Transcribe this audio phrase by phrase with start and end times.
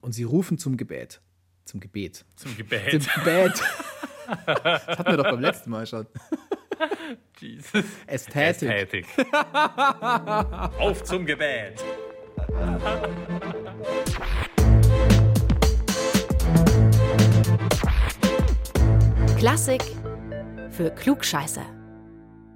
[0.00, 1.20] Und sie rufen zum Gebet.
[1.64, 2.24] Zum Gebet.
[2.36, 3.02] Zum Gebet.
[3.02, 3.52] Zum Gebet.
[4.46, 6.06] das hatten wir doch beim letzten Mal schon.
[7.38, 7.84] Jesus.
[8.06, 8.68] Ästhetik.
[8.68, 9.06] Ästhetik.
[10.78, 11.82] Auf zum Gebet.
[19.38, 19.82] Klassik
[20.70, 21.79] für Klugscheißer.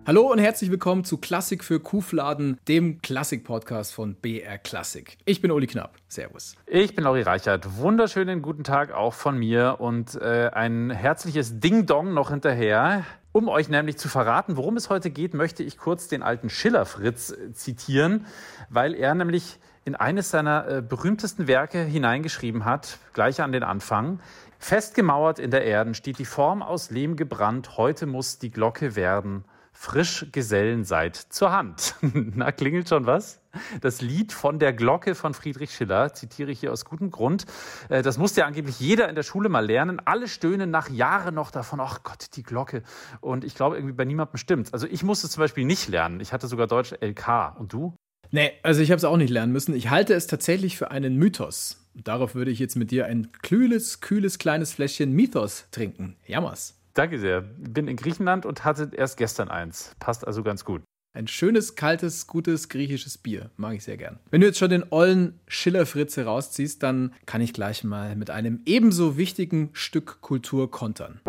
[0.07, 5.17] Hallo und herzlich willkommen zu Klassik für Kuhfladen, dem Klassik-Podcast von BR Klassik.
[5.25, 5.97] Ich bin Uli Knapp.
[6.09, 6.57] Servus.
[6.67, 7.79] Ich bin Lauri Reichert.
[7.79, 13.05] Wunderschönen guten Tag auch von mir und äh, ein herzliches Ding-Dong noch hinterher.
[13.33, 17.31] Um euch nämlich zu verraten, worum es heute geht, möchte ich kurz den alten Schiller-Fritz
[17.31, 18.27] äh, zitieren,
[18.69, 24.21] weil er nämlich in eines seiner äh, berühmtesten Werke hineingeschrieben hat, gleich an den Anfang.
[24.59, 29.45] Festgemauert in der Erden steht die Form aus Lehm gebrannt, heute muss die Glocke werden.
[29.85, 31.95] Frisch Gesellen seid zur Hand.
[32.03, 33.43] Na, klingelt schon was?
[33.83, 37.45] Das Lied von der Glocke von Friedrich Schiller, zitiere ich hier aus gutem Grund.
[37.91, 40.01] Äh, das musste ja angeblich jeder in der Schule mal lernen.
[40.03, 42.83] Alle stöhnen nach Jahren noch davon, ach Gott, die Glocke.
[43.21, 44.73] Und ich glaube, irgendwie bei niemandem stimmt's.
[44.73, 46.19] Also ich musste zum Beispiel nicht lernen.
[46.21, 47.55] Ich hatte sogar Deutsch LK.
[47.59, 47.95] Und du?
[48.31, 49.77] Nee, also ich habe es auch nicht lernen müssen.
[49.77, 51.87] Ich halte es tatsächlich für einen Mythos.
[51.93, 56.17] Darauf würde ich jetzt mit dir ein kühles, kühles, kleines Fläschchen Mythos trinken.
[56.27, 56.75] Jammers.
[56.95, 57.41] Danke sehr.
[57.41, 59.97] Bin in Griechenland und hatte erst gestern eins.
[59.99, 60.83] Passt also ganz gut.
[61.13, 63.51] Ein schönes, kaltes, gutes griechisches Bier.
[63.57, 64.19] Mag ich sehr gern.
[64.31, 68.63] Wenn du jetzt schon den ollen Schillerfritze rausziehst, dann kann ich gleich mal mit einem
[68.65, 71.21] ebenso wichtigen Stück Kultur kontern.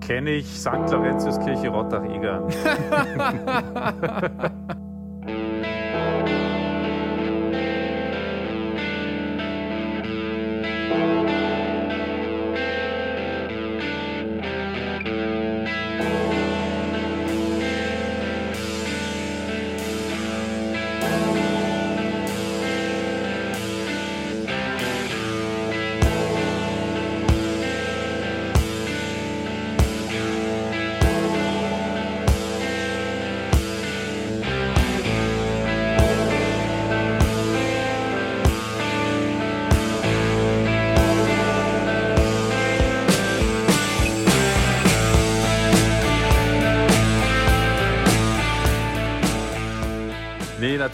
[0.00, 0.66] Kenne ich St.
[0.90, 2.52] Laurentiuskirche Rottach-Egern.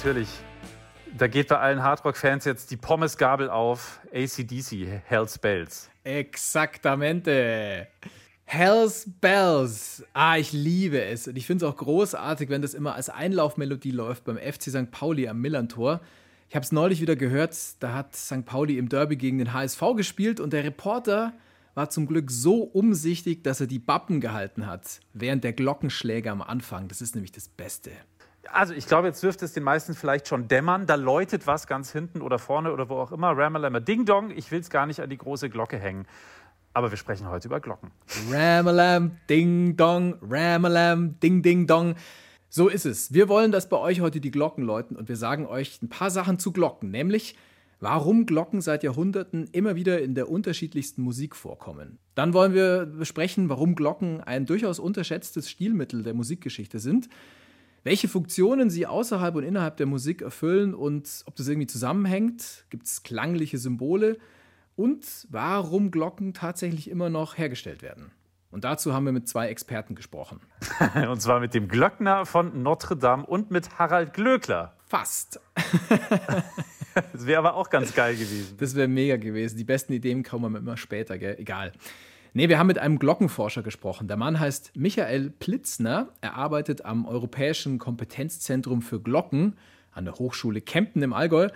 [0.00, 0.30] natürlich.
[1.18, 4.00] Da geht bei allen Hardrock-Fans jetzt die Pommesgabel auf.
[4.14, 5.90] ACDC, Hell's Bells.
[6.04, 7.86] Exaktamente.
[8.46, 10.02] Hells Bells.
[10.14, 11.28] Ah, ich liebe es.
[11.28, 14.90] Und ich finde es auch großartig, wenn das immer als Einlaufmelodie läuft beim FC St.
[14.90, 16.00] Pauli am Millantor.
[16.48, 18.46] Ich habe es neulich wieder gehört, da hat St.
[18.46, 21.34] Pauli im Derby gegen den HSV gespielt und der Reporter
[21.74, 26.40] war zum Glück so umsichtig, dass er die Bappen gehalten hat, während der Glockenschläge am
[26.40, 26.88] Anfang.
[26.88, 27.90] Das ist nämlich das Beste.
[28.52, 30.86] Also ich glaube, jetzt dürfte es den meisten vielleicht schon dämmern.
[30.86, 33.36] Da läutet was ganz hinten oder vorne oder wo auch immer.
[33.36, 34.30] Ramalama Ding Dong.
[34.30, 36.06] Ich will es gar nicht an die große Glocke hängen.
[36.72, 37.90] Aber wir sprechen heute über Glocken.
[38.30, 41.94] Ramalam, Ding Dong, Ramalam, Ding Ding Dong.
[42.48, 43.12] So ist es.
[43.12, 46.10] Wir wollen, dass bei euch heute die Glocken läuten und wir sagen euch ein paar
[46.10, 47.36] Sachen zu Glocken, nämlich
[47.80, 51.98] warum Glocken seit Jahrhunderten immer wieder in der unterschiedlichsten Musik vorkommen.
[52.14, 57.08] Dann wollen wir besprechen, warum Glocken ein durchaus unterschätztes Stilmittel der Musikgeschichte sind,
[57.82, 62.86] welche Funktionen sie außerhalb und innerhalb der Musik erfüllen und ob das irgendwie zusammenhängt, gibt
[62.86, 64.18] es klangliche Symbole
[64.76, 68.10] und warum Glocken tatsächlich immer noch hergestellt werden.
[68.50, 70.40] Und dazu haben wir mit zwei Experten gesprochen.
[71.08, 74.74] Und zwar mit dem Glöckner von Notre Dame und mit Harald Glöckler.
[74.86, 75.40] Fast.
[77.12, 78.56] Das wäre aber auch ganz geil gewesen.
[78.58, 79.56] Das wäre mega gewesen.
[79.56, 81.36] Die besten Ideen kommen immer später, gell?
[81.38, 81.72] Egal.
[82.32, 84.06] Nee, wir haben mit einem Glockenforscher gesprochen.
[84.06, 86.10] Der Mann heißt Michael Plitzner.
[86.20, 89.56] Er arbeitet am Europäischen Kompetenzzentrum für Glocken
[89.90, 91.48] an der Hochschule Kempten im Allgäu.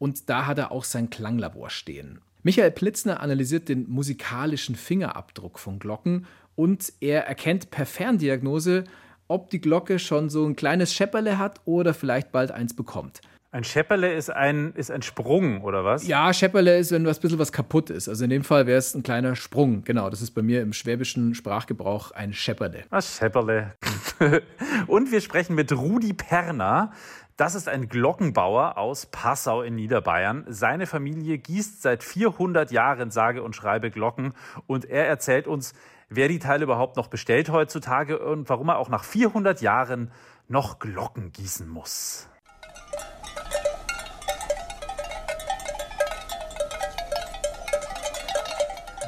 [0.00, 2.20] Und da hat er auch sein Klanglabor stehen.
[2.42, 6.26] Michael Plitzner analysiert den musikalischen Fingerabdruck von Glocken
[6.56, 8.84] und er erkennt per Ferndiagnose,
[9.28, 13.20] ob die Glocke schon so ein kleines Schepperle hat oder vielleicht bald eins bekommt.
[13.50, 16.06] Ein Schepperle ist ein, ist ein Sprung, oder was?
[16.06, 18.06] Ja, Schepperle ist, wenn was bisschen was kaputt ist.
[18.06, 19.84] Also in dem Fall wäre es ein kleiner Sprung.
[19.84, 22.84] Genau, das ist bei mir im schwäbischen Sprachgebrauch ein Schepperle.
[22.90, 23.74] Was Schepperle.
[24.86, 26.92] Und wir sprechen mit Rudi Perner.
[27.38, 30.44] Das ist ein Glockenbauer aus Passau in Niederbayern.
[30.48, 34.34] Seine Familie gießt seit 400 Jahren sage und schreibe Glocken
[34.66, 35.72] und er erzählt uns,
[36.10, 40.10] wer die Teile überhaupt noch bestellt heutzutage und warum er auch nach 400 Jahren
[40.48, 42.28] noch Glocken gießen muss.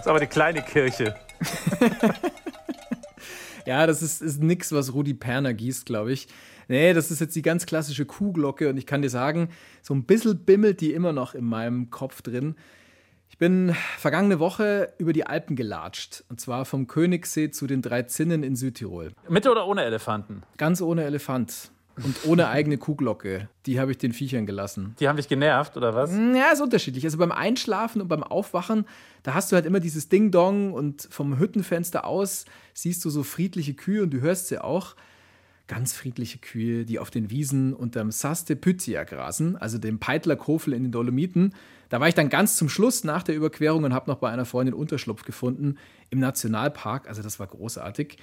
[0.01, 1.15] Ist aber die kleine Kirche.
[3.67, 6.29] ja, das ist, ist nix, was Rudi Perner gießt, glaube ich.
[6.69, 9.51] Nee, das ist jetzt die ganz klassische Kuhglocke und ich kann dir sagen,
[9.83, 12.55] so ein bisschen bimmelt die immer noch in meinem Kopf drin.
[13.29, 16.25] Ich bin vergangene Woche über die Alpen gelatscht.
[16.29, 19.13] Und zwar vom Königssee zu den drei Zinnen in Südtirol.
[19.29, 20.43] Mit oder ohne Elefanten?
[20.57, 21.71] Ganz ohne Elefant.
[21.97, 23.49] Und ohne eigene Kuhglocke.
[23.67, 24.95] Die habe ich den Viechern gelassen.
[25.01, 26.13] Die haben dich genervt, oder was?
[26.13, 27.05] Ja, ist unterschiedlich.
[27.05, 28.87] Also beim Einschlafen und beim Aufwachen,
[29.23, 33.75] da hast du halt immer dieses Ding-Dong und vom Hüttenfenster aus siehst du so friedliche
[33.75, 34.97] Kühe und du hörst sie auch.
[35.67, 40.83] Ganz friedliche Kühe, die auf den Wiesen unterm Saste Pythia grasen, also dem Peitlerkofel in
[40.83, 41.55] den Dolomiten.
[41.91, 44.47] Da war ich dann ganz zum Schluss nach der Überquerung und habe noch bei einer
[44.47, 45.77] Freundin Unterschlupf gefunden
[46.09, 47.09] im Nationalpark.
[47.09, 48.17] Also das war großartig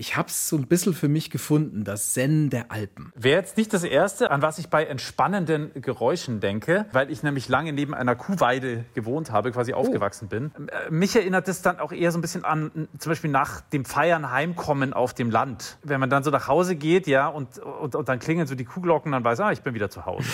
[0.00, 3.12] ich habe es so ein bisschen für mich gefunden, das Zen der Alpen.
[3.14, 7.50] Wäre jetzt nicht das Erste, an was ich bei entspannenden Geräuschen denke, weil ich nämlich
[7.50, 9.76] lange neben einer Kuhweide gewohnt habe, quasi oh.
[9.76, 10.52] aufgewachsen bin.
[10.88, 14.30] Mich erinnert das dann auch eher so ein bisschen an, zum Beispiel nach dem Feiern
[14.30, 15.76] heimkommen auf dem Land.
[15.82, 18.64] Wenn man dann so nach Hause geht, ja, und, und, und dann klingeln so die
[18.64, 20.30] Kuhglocken, dann weiß, ah, ich bin wieder zu Hause.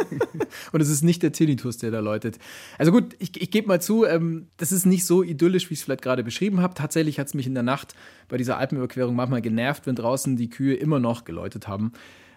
[0.72, 2.38] und es ist nicht der Tinnitus, der da läutet.
[2.78, 5.80] Also gut, ich, ich gebe mal zu, ähm, das ist nicht so idyllisch, wie ich
[5.80, 6.72] es vielleicht gerade beschrieben habe.
[6.72, 7.94] Tatsächlich hat es mich in der Nacht
[8.28, 11.92] bei dieser Alpenüberquerung manchmal genervt, wenn draußen die Kühe immer noch geläutet haben.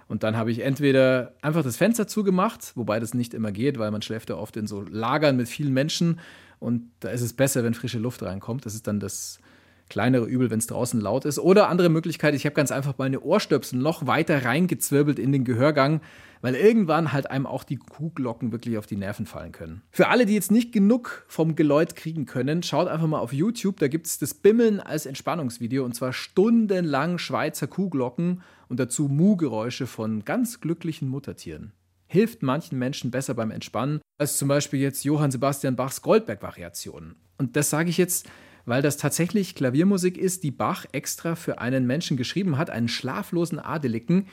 [0.07, 3.91] Und dann habe ich entweder einfach das Fenster zugemacht, wobei das nicht immer geht, weil
[3.91, 6.19] man schläft ja oft in so Lagern mit vielen Menschen.
[6.59, 8.65] Und da ist es besser, wenn frische Luft reinkommt.
[8.65, 9.39] Das ist dann das
[9.89, 11.39] kleinere Übel, wenn es draußen laut ist.
[11.39, 16.01] Oder andere Möglichkeit, ich habe ganz einfach meine Ohrstöpsel noch weiter reingezwirbelt in den Gehörgang,
[16.41, 19.81] weil irgendwann halt einem auch die Kuhglocken wirklich auf die Nerven fallen können.
[19.89, 23.77] Für alle, die jetzt nicht genug vom Geläut kriegen können, schaut einfach mal auf YouTube,
[23.77, 29.87] da gibt es das Bimmeln als Entspannungsvideo und zwar stundenlang Schweizer Kuhglocken und dazu Mu-Geräusche
[29.87, 31.73] von ganz glücklichen Muttertieren.
[32.07, 37.15] Hilft manchen Menschen besser beim Entspannen als zum Beispiel jetzt Johann Sebastian Bachs Goldberg-Variationen.
[37.37, 38.27] Und das sage ich jetzt,
[38.67, 43.59] weil das tatsächlich Klaviermusik ist, die Bach extra für einen Menschen geschrieben hat, einen schlaflosen
[43.59, 44.27] Adeligen,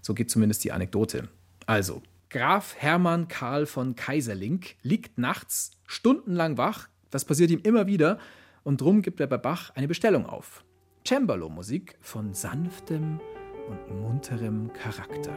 [0.00, 1.28] so geht zumindest die Anekdote.
[1.66, 8.18] Also, Graf Hermann Karl von Kaiserling liegt nachts stundenlang wach, das passiert ihm immer wieder,
[8.64, 10.64] und drum gibt er bei Bach eine Bestellung auf.
[11.06, 13.20] Cembalo-Musik von sanftem
[13.68, 15.36] und munterem Charakter.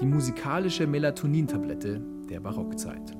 [0.00, 3.16] Die musikalische Melatonin-Tablette der Barockzeit.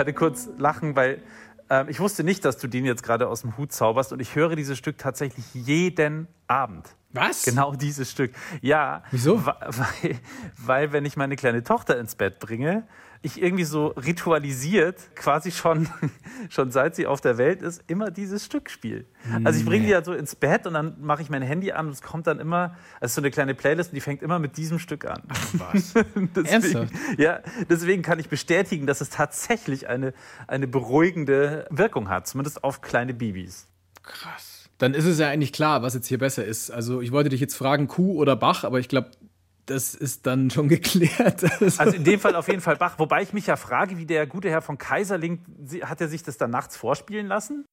[0.00, 1.22] Gerade kurz lachen, weil
[1.68, 4.34] ähm, ich wusste nicht, dass du den jetzt gerade aus dem Hut zauberst und ich
[4.34, 6.96] höre dieses Stück tatsächlich jeden Abend.
[7.12, 7.42] Was?
[7.42, 8.32] Genau dieses Stück.
[8.60, 9.02] Ja.
[9.10, 9.44] Wieso?
[9.44, 10.20] Weil,
[10.56, 12.86] weil, wenn ich meine kleine Tochter ins Bett bringe,
[13.22, 15.88] ich irgendwie so ritualisiert, quasi schon,
[16.48, 19.04] schon seit sie auf der Welt ist, immer dieses Stück spiele.
[19.44, 21.86] Also ich bringe die ja so ins Bett und dann mache ich mein Handy an
[21.86, 24.56] und es kommt dann immer, also so eine kleine Playlist und die fängt immer mit
[24.56, 25.22] diesem Stück an.
[25.28, 25.92] Ach was?
[26.14, 26.92] deswegen, Ernsthaft?
[27.18, 30.14] Ja, deswegen kann ich bestätigen, dass es tatsächlich eine,
[30.46, 33.68] eine beruhigende Wirkung hat, zumindest auf kleine Babys.
[34.02, 34.49] Krass
[34.80, 36.70] dann ist es ja eigentlich klar, was jetzt hier besser ist.
[36.70, 39.10] Also ich wollte dich jetzt fragen, Kuh oder Bach, aber ich glaube,
[39.66, 41.44] das ist dann schon geklärt.
[41.60, 42.98] Also in dem Fall auf jeden Fall Bach.
[42.98, 45.42] Wobei ich mich ja frage, wie der gute Herr von Kaiserling,
[45.82, 47.66] hat er sich das dann nachts vorspielen lassen?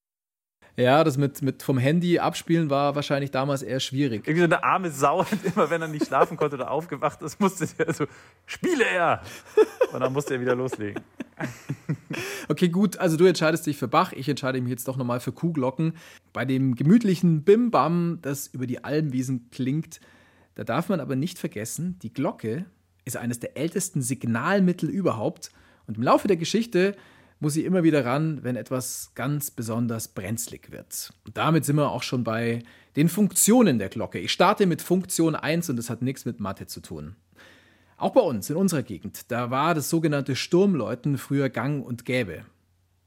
[0.76, 4.28] Ja, das mit, mit vom Handy abspielen war wahrscheinlich damals eher schwierig.
[4.28, 7.68] Irgendwie so eine arme Sau, immer wenn er nicht schlafen konnte oder aufgewacht ist, musste
[7.78, 8.06] er so,
[8.46, 9.22] spiele er!
[9.94, 11.02] Und dann musste er wieder loslegen.
[12.50, 15.34] Okay, gut, also du entscheidest dich für Bach, ich entscheide mich jetzt doch nochmal für
[15.34, 15.94] Kuhglocken.
[16.34, 20.00] Bei dem gemütlichen Bim-Bam, das über die Almwiesen klingt,
[20.56, 22.66] da darf man aber nicht vergessen, die Glocke
[23.06, 25.52] ist eines der ältesten Signalmittel überhaupt
[25.88, 26.96] und im Laufe der Geschichte
[27.40, 31.14] muss sie immer wieder ran, wenn etwas ganz besonders brenzlig wird.
[31.26, 32.64] Und damit sind wir auch schon bei
[32.96, 34.20] den Funktionen der Glocke.
[34.20, 37.16] Ich starte mit Funktion 1 und das hat nichts mit Mathe zu tun.
[37.98, 42.46] Auch bei uns, in unserer Gegend, da war das sogenannte Sturmläuten früher gang und gäbe.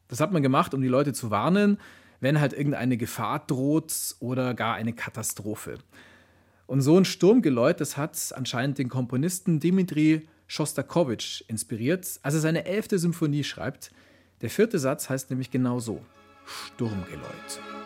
[0.08, 1.78] Das hat man gemacht, um die Leute zu warnen,
[2.18, 5.78] wenn halt irgendeine Gefahr droht oder gar eine Katastrophe.
[6.66, 12.64] Und so ein Sturmgeläut, das hat anscheinend den Komponisten Dimitri Schostakowitsch inspiriert, als er seine
[12.64, 13.92] elfte Symphonie schreibt,
[14.40, 16.00] der vierte Satz heißt nämlich genau so:
[16.44, 17.79] Sturmgeläut.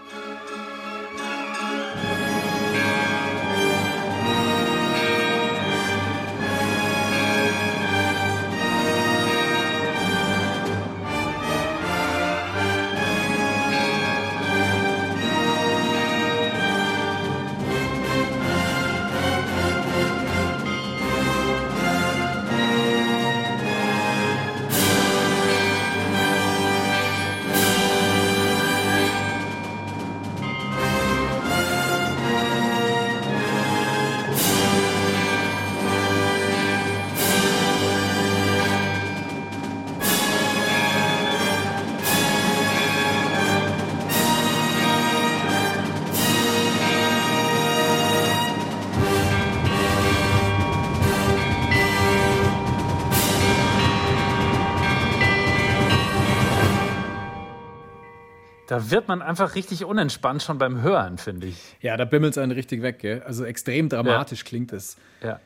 [58.74, 61.76] Da wird man einfach richtig unentspannt schon beim Hören, finde ich.
[61.80, 63.22] Ja, da bimmelt es einen richtig weg, gell?
[63.22, 64.44] Also extrem dramatisch ja.
[64.46, 64.96] klingt es.
[65.22, 65.40] Ja.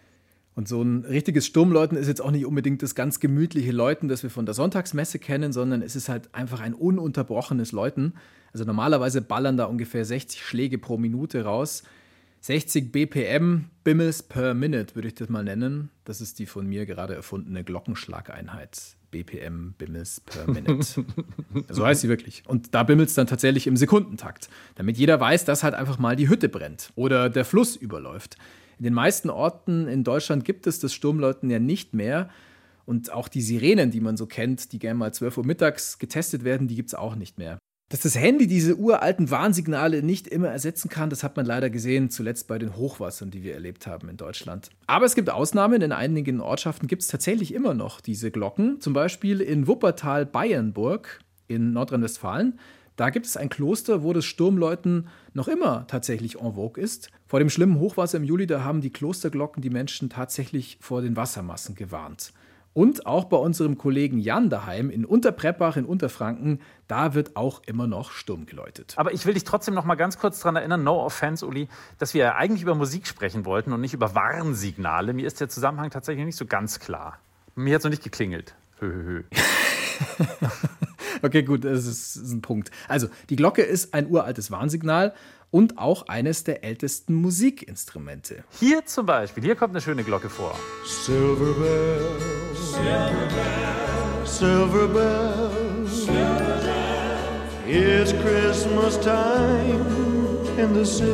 [0.54, 4.22] Und so ein richtiges Sturmläuten ist jetzt auch nicht unbedingt das ganz gemütliche Läuten, das
[4.22, 8.14] wir von der Sonntagsmesse kennen, sondern es ist halt einfach ein ununterbrochenes Läuten.
[8.52, 11.84] Also normalerweise ballern da ungefähr 60 Schläge pro Minute raus.
[12.40, 15.90] 60 BPM, Bimmels per Minute würde ich das mal nennen.
[16.04, 18.96] Das ist die von mir gerade erfundene Glockenschlageinheit.
[19.10, 21.04] BPM, Bimmels per Minute.
[21.68, 22.42] so heißt sie wirklich.
[22.46, 26.16] Und da bimmelt es dann tatsächlich im Sekundentakt, damit jeder weiß, dass halt einfach mal
[26.16, 28.36] die Hütte brennt oder der Fluss überläuft.
[28.78, 32.28] In den meisten Orten in Deutschland gibt es das Sturmläuten ja nicht mehr.
[32.86, 36.42] Und auch die Sirenen, die man so kennt, die gerne mal 12 Uhr mittags getestet
[36.42, 37.58] werden, die gibt es auch nicht mehr.
[37.90, 42.10] Dass das Handy diese uralten Warnsignale nicht immer ersetzen kann, das hat man leider gesehen,
[42.10, 44.68] zuletzt bei den Hochwassern, die wir erlebt haben in Deutschland.
[44.86, 45.80] Aber es gibt Ausnahmen.
[45.80, 48.78] In einigen Ortschaften gibt es tatsächlich immer noch diese Glocken.
[48.82, 52.58] Zum Beispiel in Wuppertal-Bayernburg in Nordrhein-Westfalen.
[52.96, 57.10] Da gibt es ein Kloster, wo das Sturmläuten noch immer tatsächlich en vogue ist.
[57.26, 61.16] Vor dem schlimmen Hochwasser im Juli, da haben die Klosterglocken die Menschen tatsächlich vor den
[61.16, 62.32] Wassermassen gewarnt.
[62.78, 67.88] Und auch bei unserem Kollegen Jan daheim in Unterpreppach in Unterfranken, da wird auch immer
[67.88, 68.94] noch Sturm geläutet.
[68.96, 71.66] Aber ich will dich trotzdem noch mal ganz kurz daran erinnern, no offense, Uli,
[71.98, 75.12] dass wir ja eigentlich über Musik sprechen wollten und nicht über Warnsignale.
[75.12, 77.18] Mir ist der Zusammenhang tatsächlich nicht so ganz klar.
[77.56, 78.54] Mir hat es noch nicht geklingelt.
[78.78, 79.24] Hö, hö, hö.
[81.22, 82.70] Okay, gut, das ist ein Punkt.
[82.86, 85.14] Also, die Glocke ist ein uraltes Warnsignal
[85.50, 88.44] und auch eines der ältesten Musikinstrumente.
[88.58, 90.54] Hier zum Beispiel, hier kommt eine schöne Glocke vor.
[90.84, 96.88] Silver bells, silver bells, silver bells, silver bells.
[97.70, 99.84] It's Christmas time
[100.56, 101.12] in the city.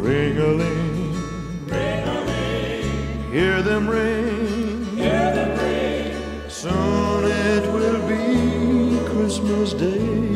[0.00, 1.14] Ring-a-ling,
[1.68, 3.32] ring-a-ling.
[3.32, 6.14] Hear them ring, hear them ring.
[6.48, 10.31] Soon it will be Christmas Day.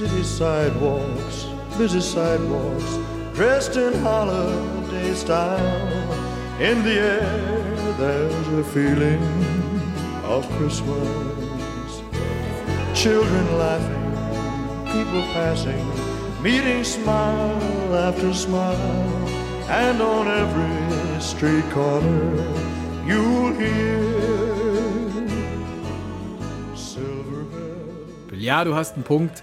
[0.00, 1.44] City sidewalks,
[1.76, 2.98] busy sidewalks,
[3.34, 5.60] dressed in holiday style.
[6.58, 9.22] In the air, there's a feeling
[10.24, 12.00] of Christmas.
[12.94, 15.84] Children laughing, people passing,
[16.42, 19.28] meeting smile after smile,
[19.68, 22.42] and on every street corner
[23.06, 24.00] you'll hear
[26.74, 28.40] silver bells.
[28.40, 29.42] Ja, du hast einen Punkt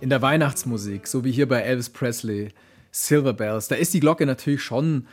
[0.00, 2.52] in der Weihnachtsmusik, so wie hier bei Elvis Presley,
[2.90, 3.68] Silver Bells.
[3.68, 5.06] Da ist die Glocke natürlich schon,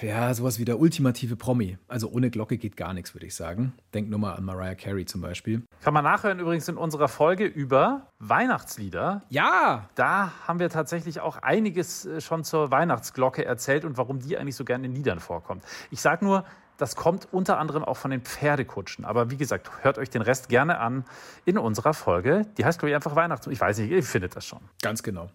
[0.00, 1.78] ja, sowas wie der ultimative Promi.
[1.88, 3.72] Also ohne Glocke geht gar nichts, würde ich sagen.
[3.94, 5.62] Denk nur mal an Mariah Carey zum Beispiel.
[5.82, 9.22] Kann man nachhören übrigens in unserer Folge über Weihnachtslieder.
[9.28, 9.88] Ja!
[9.94, 14.56] Da haben wir tatsächlich auch einiges äh, schon zur Weihnachtsglocke erzählt und warum die eigentlich
[14.56, 15.62] so gerne in Liedern vorkommt.
[15.90, 16.44] Ich sage nur,
[16.80, 19.04] das kommt unter anderem auch von den Pferdekutschen.
[19.04, 21.04] Aber wie gesagt, hört euch den Rest gerne an
[21.44, 22.46] in unserer Folge.
[22.56, 23.46] Die heißt, glaube ich, einfach Weihnachts.
[23.46, 24.60] Ich weiß nicht, ihr findet das schon.
[24.82, 25.30] Ganz genau.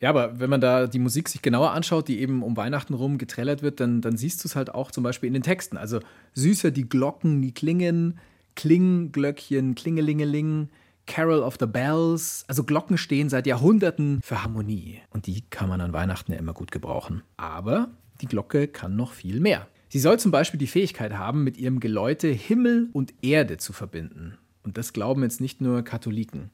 [0.00, 3.18] Ja, aber wenn man da die Musik sich genauer anschaut, die eben um Weihnachten rum
[3.18, 5.76] getrellert wird, dann, dann siehst du es halt auch zum Beispiel in den Texten.
[5.76, 6.00] Also
[6.34, 8.18] süßer die Glocken, die klingen,
[8.54, 10.70] Klingglöckchen, Klingelingeling,
[11.06, 12.44] Carol of the Bells.
[12.48, 15.00] Also Glocken stehen seit Jahrhunderten für Harmonie.
[15.10, 17.22] Und die kann man an Weihnachten ja immer gut gebrauchen.
[17.36, 17.88] Aber
[18.20, 19.66] die Glocke kann noch viel mehr.
[19.90, 24.36] Sie soll zum Beispiel die Fähigkeit haben, mit ihrem Geläute Himmel und Erde zu verbinden.
[24.62, 26.50] Und das glauben jetzt nicht nur Katholiken.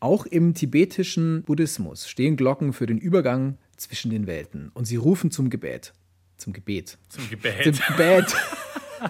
[0.00, 5.30] Auch im tibetischen Buddhismus stehen Glocken für den Übergang zwischen den Welten und sie rufen
[5.30, 5.92] zum Gebet.
[6.38, 6.98] Zum Gebet.
[7.08, 7.76] Zum Gebet.
[7.76, 8.34] Zum Gebet.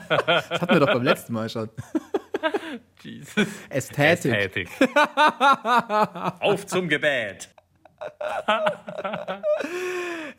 [0.09, 1.69] Das hatten wir doch beim letzten Mal schon.
[3.02, 3.47] Jesus.
[3.69, 4.33] Ästhetik.
[4.33, 4.69] Ästhetik.
[6.40, 7.49] Auf zum Gebet.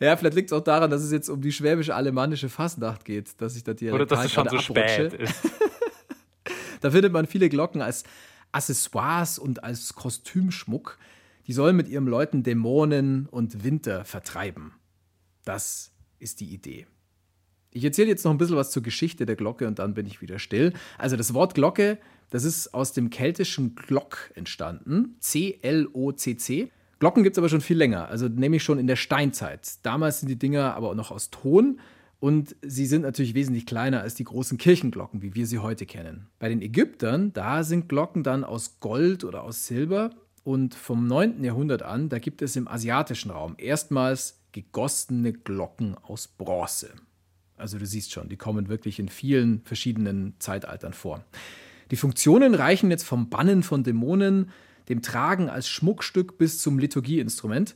[0.00, 3.56] Ja, vielleicht liegt es auch daran, dass es jetzt um die schwäbisch-alemannische Fastnacht geht, dass
[3.56, 5.34] ich da die Oder dass es schon so spät ist.
[6.80, 8.04] Da findet man viele Glocken als
[8.52, 10.98] Accessoires und als Kostümschmuck.
[11.46, 14.74] Die sollen mit ihrem Leuten Dämonen und Winter vertreiben.
[15.46, 16.86] Das ist die Idee.
[17.70, 20.20] Ich erzähle jetzt noch ein bisschen was zur Geschichte der Glocke und dann bin ich
[20.20, 20.74] wieder still.
[20.98, 25.16] Also das Wort Glocke, das ist aus dem keltischen Glock entstanden.
[25.20, 26.70] C-L-O-C-C.
[26.98, 29.84] Glocken gibt es aber schon viel länger, also nämlich schon in der Steinzeit.
[29.84, 31.80] Damals sind die Dinger aber auch noch aus Ton
[32.20, 36.28] und sie sind natürlich wesentlich kleiner als die großen Kirchenglocken, wie wir sie heute kennen.
[36.38, 40.10] Bei den Ägyptern, da sind Glocken dann aus Gold oder aus Silber
[40.42, 41.42] und vom 9.
[41.42, 46.92] Jahrhundert an, da gibt es im asiatischen Raum erstmals gegossene Glocken aus Bronze.
[47.56, 51.24] Also du siehst schon, die kommen wirklich in vielen verschiedenen Zeitaltern vor.
[51.90, 54.50] Die Funktionen reichen jetzt vom Bannen von Dämonen,
[54.88, 57.74] dem Tragen als Schmuckstück bis zum Liturgieinstrument.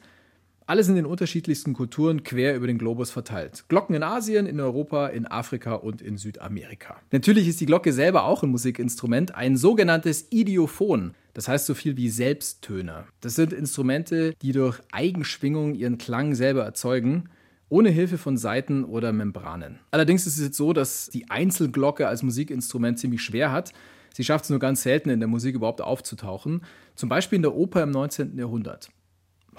[0.67, 3.65] Alle sind in unterschiedlichsten Kulturen quer über den Globus verteilt.
[3.69, 7.01] Glocken in Asien, in Europa, in Afrika und in Südamerika.
[7.11, 11.15] Natürlich ist die Glocke selber auch ein Musikinstrument, ein sogenanntes Idiophon.
[11.33, 13.07] Das heißt so viel wie Selbsttöner.
[13.23, 17.31] Das sind Instrumente, die durch Eigenschwingung ihren Klang selber erzeugen
[17.71, 19.79] ohne Hilfe von Saiten oder Membranen.
[19.91, 23.73] Allerdings ist es jetzt so, dass die Einzelglocke als Musikinstrument ziemlich schwer hat.
[24.19, 26.65] Sie schafft es nur ganz selten in der Musik überhaupt aufzutauchen,
[26.97, 28.37] zum Beispiel in der Oper im 19.
[28.37, 28.91] Jahrhundert.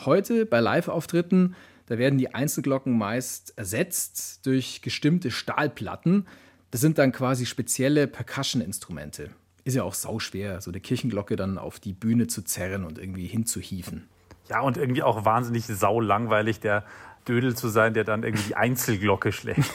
[0.04, 6.28] Heute bei Live-Auftritten, da werden die Einzelglocken meist ersetzt durch gestimmte Stahlplatten.
[6.72, 9.30] Das sind dann quasi spezielle Percussion-Instrumente.
[9.63, 13.28] Ist ja auch sauschwer, so eine Kirchenglocke dann auf die Bühne zu zerren und irgendwie
[13.28, 14.10] hinzuhieven.
[14.50, 16.60] Ja, und irgendwie auch wahnsinnig saulangweilig.
[16.60, 16.84] Der
[17.25, 19.72] Dödel zu sein, der dann irgendwie die Einzelglocke schlägt.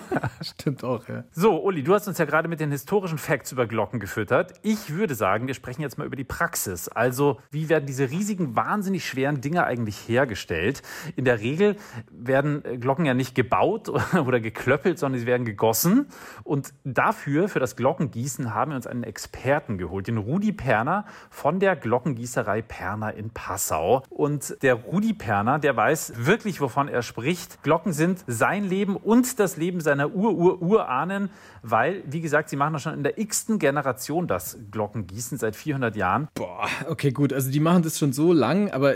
[0.44, 1.24] Stimmt auch, ja.
[1.32, 4.52] So, Uli, du hast uns ja gerade mit den historischen Facts über Glocken gefüttert.
[4.62, 6.88] Ich würde sagen, wir sprechen jetzt mal über die Praxis.
[6.88, 10.82] Also, wie werden diese riesigen, wahnsinnig schweren Dinge eigentlich hergestellt?
[11.16, 11.76] In der Regel
[12.10, 16.08] werden Glocken ja nicht gebaut oder geklöppelt, sondern sie werden gegossen.
[16.42, 21.58] Und dafür, für das Glockengießen, haben wir uns einen Experten geholt, den Rudi Perner von
[21.58, 24.02] der Glockengießerei Perner in Passau.
[24.10, 27.62] Und der Rudi Perner, der weiß wirklich, wovon er spricht.
[27.62, 31.30] Glocken sind sein Leben und das Leben seiner Ur-Ur-Urahnen,
[31.62, 35.96] weil, wie gesagt, sie machen das schon in der x-ten Generation das Glockengießen seit 400
[35.96, 36.28] Jahren.
[36.34, 37.32] Boah, okay, gut.
[37.32, 38.94] Also die machen das schon so lang, aber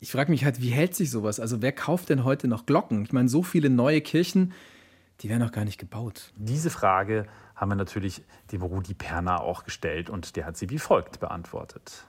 [0.00, 1.38] ich frage mich halt, wie hält sich sowas?
[1.38, 3.04] Also wer kauft denn heute noch Glocken?
[3.04, 4.52] Ich meine, so viele neue Kirchen,
[5.20, 6.32] die werden noch gar nicht gebaut.
[6.36, 10.80] Diese Frage haben wir natürlich dem Rudi Perner auch gestellt und der hat sie wie
[10.80, 12.04] folgt beantwortet.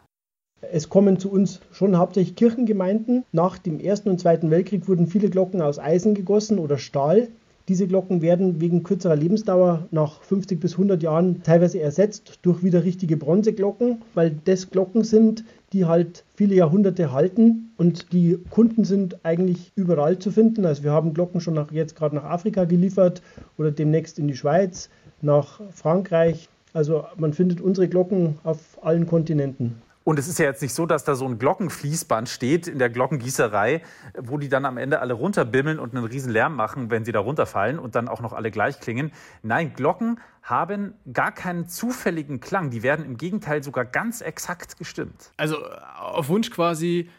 [0.71, 3.25] Es kommen zu uns schon hauptsächlich Kirchengemeinden.
[3.31, 7.27] Nach dem Ersten und Zweiten Weltkrieg wurden viele Glocken aus Eisen gegossen oder Stahl.
[7.69, 12.84] Diese Glocken werden wegen kürzerer Lebensdauer nach 50 bis 100 Jahren teilweise ersetzt durch wieder
[12.84, 19.23] richtige Bronzeglocken, weil das Glocken sind, die halt viele Jahrhunderte halten und die Kunden sind
[19.23, 20.65] eigentlich überall zu finden.
[20.65, 23.21] Also wir haben Glocken schon nach, jetzt gerade nach Afrika geliefert
[23.58, 24.89] oder demnächst in die Schweiz,
[25.21, 26.49] nach Frankreich.
[26.73, 29.82] Also man findet unsere Glocken auf allen Kontinenten.
[30.03, 32.89] Und es ist ja jetzt nicht so, dass da so ein Glockenfließband steht in der
[32.89, 33.81] Glockengießerei,
[34.19, 37.19] wo die dann am Ende alle runterbimmeln und einen riesen Lärm machen, wenn sie da
[37.19, 39.11] runterfallen und dann auch noch alle gleich klingen.
[39.43, 42.69] Nein, Glocken haben gar keinen zufälligen Klang.
[42.69, 45.31] Die werden im Gegenteil sogar ganz exakt gestimmt.
[45.37, 47.09] Also auf Wunsch quasi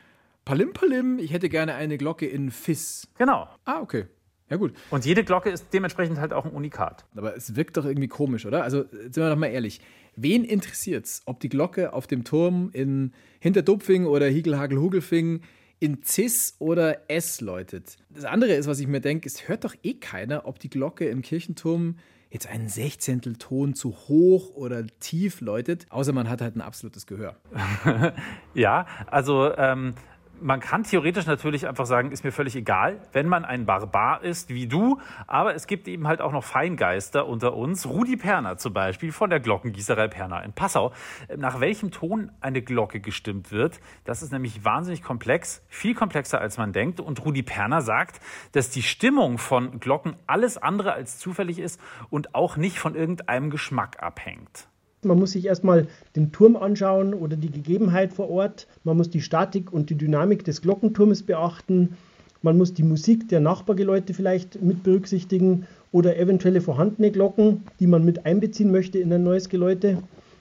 [0.44, 3.08] Palim Palim, ich hätte gerne eine Glocke in Fis.
[3.16, 3.48] Genau.
[3.64, 4.06] Ah, okay.
[4.50, 4.74] Ja, gut.
[4.90, 7.06] Und jede Glocke ist dementsprechend halt auch ein Unikat.
[7.16, 8.62] Aber es wirkt doch irgendwie komisch, oder?
[8.62, 9.80] Also, sind wir doch mal ehrlich.
[10.16, 15.40] Wen interessiert es, ob die Glocke auf dem Turm in Hinterdupfing oder Higelhagel-Hugelfing
[15.80, 17.96] in Cis oder S läutet?
[18.10, 21.06] Das andere ist, was ich mir denke, es hört doch eh keiner, ob die Glocke
[21.06, 21.96] im Kirchenturm
[22.30, 27.06] jetzt einen Sechzehntel Ton zu hoch oder tief läutet, außer man hat halt ein absolutes
[27.06, 27.36] Gehör.
[28.54, 29.94] ja, also ähm,
[30.40, 34.50] man kann theoretisch natürlich einfach sagen, ist mir völlig egal, wenn man ein Barbar ist
[34.50, 35.00] wie du.
[35.26, 37.86] Aber es gibt eben halt auch noch Feingeister unter uns.
[37.86, 40.92] Rudi Perner zum Beispiel von der Glockengießerei Perner in Passau.
[41.36, 46.58] Nach welchem Ton eine Glocke gestimmt wird, das ist nämlich wahnsinnig komplex, viel komplexer als
[46.58, 47.00] man denkt.
[47.00, 48.20] Und Rudi Perner sagt,
[48.52, 53.50] dass die Stimmung von Glocken alles andere als zufällig ist und auch nicht von irgendeinem
[53.50, 54.68] Geschmack abhängt.
[55.04, 55.86] Man muss sich erstmal
[56.16, 58.66] den Turm anschauen oder die Gegebenheit vor Ort.
[58.84, 61.96] Man muss die Statik und die Dynamik des Glockenturmes beachten.
[62.42, 68.04] Man muss die Musik der Nachbargeläute vielleicht mit berücksichtigen oder eventuelle vorhandene Glocken, die man
[68.04, 69.98] mit einbeziehen möchte in ein neues Geläute.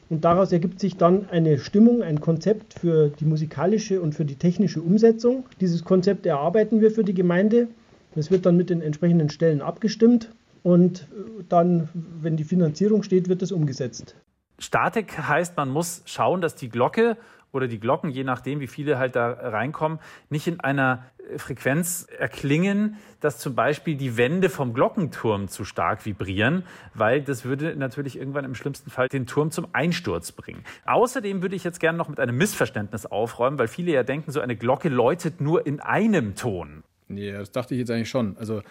[0.10, 4.36] Und daraus ergibt sich dann eine Stimmung, ein Konzept für die musikalische und für die
[4.36, 5.45] technische Umsetzung.
[5.62, 7.67] Dieses Konzept erarbeiten wir für die Gemeinde.
[8.15, 10.30] Das wird dann mit den entsprechenden Stellen abgestimmt
[10.63, 11.08] und
[11.49, 11.89] dann,
[12.21, 14.15] wenn die Finanzierung steht, wird es umgesetzt.
[14.63, 17.17] Statik heißt, man muss schauen, dass die Glocke
[17.52, 19.99] oder die Glocken, je nachdem, wie viele halt da reinkommen,
[20.30, 21.04] nicht in einer
[21.38, 27.76] Frequenz erklingen, dass zum Beispiel die Wände vom Glockenturm zu stark vibrieren, weil das würde
[27.76, 30.63] natürlich irgendwann im schlimmsten Fall den Turm zum Einsturz bringen.
[30.86, 34.41] Außerdem würde ich jetzt gerne noch mit einem Missverständnis aufräumen, weil viele ja denken, so
[34.41, 36.84] eine Glocke läutet nur in einem Ton.
[37.17, 38.38] Ja, das dachte ich jetzt eigentlich schon.
[38.38, 38.62] Also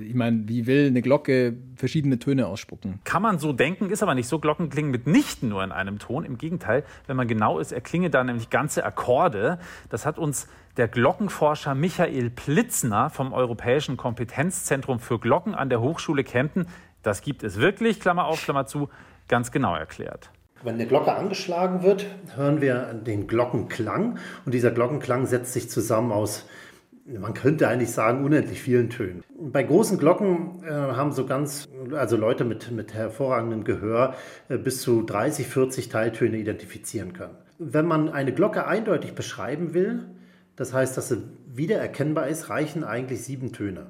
[0.00, 3.00] ich meine, wie will eine Glocke verschiedene Töne ausspucken?
[3.04, 4.38] Kann man so denken, ist aber nicht so.
[4.38, 6.24] Glocken klingen mitnichten nur in einem Ton.
[6.24, 9.58] Im Gegenteil, wenn man genau ist, erklingen da nämlich ganze Akkorde.
[9.90, 16.24] Das hat uns der Glockenforscher Michael Plitzner vom Europäischen Kompetenzzentrum für Glocken an der Hochschule
[16.24, 16.66] Kempten,
[17.02, 18.88] das gibt es wirklich, Klammer auf, Klammer zu,
[19.28, 20.30] ganz genau erklärt.
[20.62, 26.10] Wenn eine Glocke angeschlagen wird, hören wir den Glockenklang und dieser Glockenklang setzt sich zusammen
[26.10, 26.46] aus
[27.06, 29.22] man könnte eigentlich sagen, unendlich vielen Tönen.
[29.38, 34.14] Bei großen Glocken äh, haben so ganz, also Leute mit, mit hervorragendem Gehör
[34.48, 37.36] äh, bis zu 30, 40 Teiltöne identifizieren können.
[37.58, 40.06] Wenn man eine Glocke eindeutig beschreiben will,
[40.56, 43.86] Das heißt, dass sie wiedererkennbar ist, reichen eigentlich sieben Töne.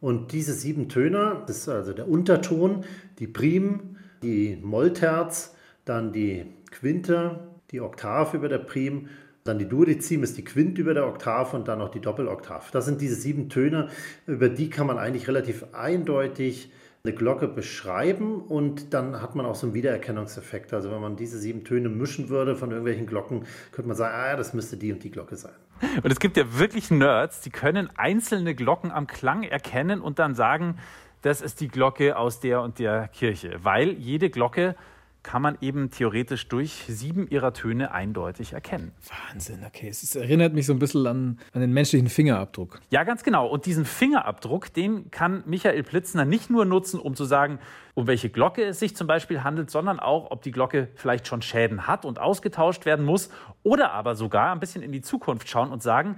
[0.00, 2.84] Und diese sieben Töne, das ist also der Unterton,
[3.18, 7.40] die Prim, die Mollterz, dann die Quinte,
[7.72, 9.08] die Oktav über der Prim,
[9.48, 12.70] dann die Duodezim ist die Quint über der Oktav und dann noch die Doppeloktav.
[12.70, 13.88] Das sind diese sieben Töne,
[14.26, 16.70] über die kann man eigentlich relativ eindeutig
[17.04, 20.74] eine Glocke beschreiben und dann hat man auch so einen Wiedererkennungseffekt.
[20.74, 24.36] Also wenn man diese sieben Töne mischen würde von irgendwelchen Glocken, könnte man sagen, ah,
[24.36, 25.54] das müsste die und die Glocke sein.
[26.02, 30.34] Und es gibt ja wirklich Nerds, die können einzelne Glocken am Klang erkennen und dann
[30.34, 30.76] sagen,
[31.22, 34.76] das ist die Glocke aus der und der Kirche, weil jede Glocke
[35.22, 38.92] kann man eben theoretisch durch sieben ihrer Töne eindeutig erkennen.
[39.28, 39.88] Wahnsinn, okay.
[39.88, 42.80] Es erinnert mich so ein bisschen an, an den menschlichen Fingerabdruck.
[42.90, 43.46] Ja, ganz genau.
[43.46, 47.58] Und diesen Fingerabdruck, den kann Michael Plitzner nicht nur nutzen, um zu sagen,
[47.94, 51.42] um welche Glocke es sich zum Beispiel handelt, sondern auch, ob die Glocke vielleicht schon
[51.42, 53.28] Schäden hat und ausgetauscht werden muss
[53.62, 56.16] oder aber sogar ein bisschen in die Zukunft schauen und sagen,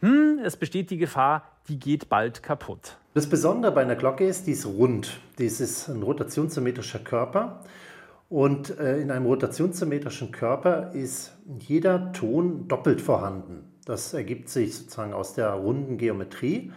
[0.00, 2.96] hm, es besteht die Gefahr, die geht bald kaputt.
[3.12, 5.20] Das Besondere bei einer Glocke ist, die ist rund.
[5.38, 7.60] Dies ist ein rotationssymmetrischer Körper.
[8.30, 13.64] Und äh, in einem rotationssymmetrischen Körper ist jeder Ton doppelt vorhanden.
[13.84, 16.70] Das ergibt sich sozusagen aus der runden Geometrie.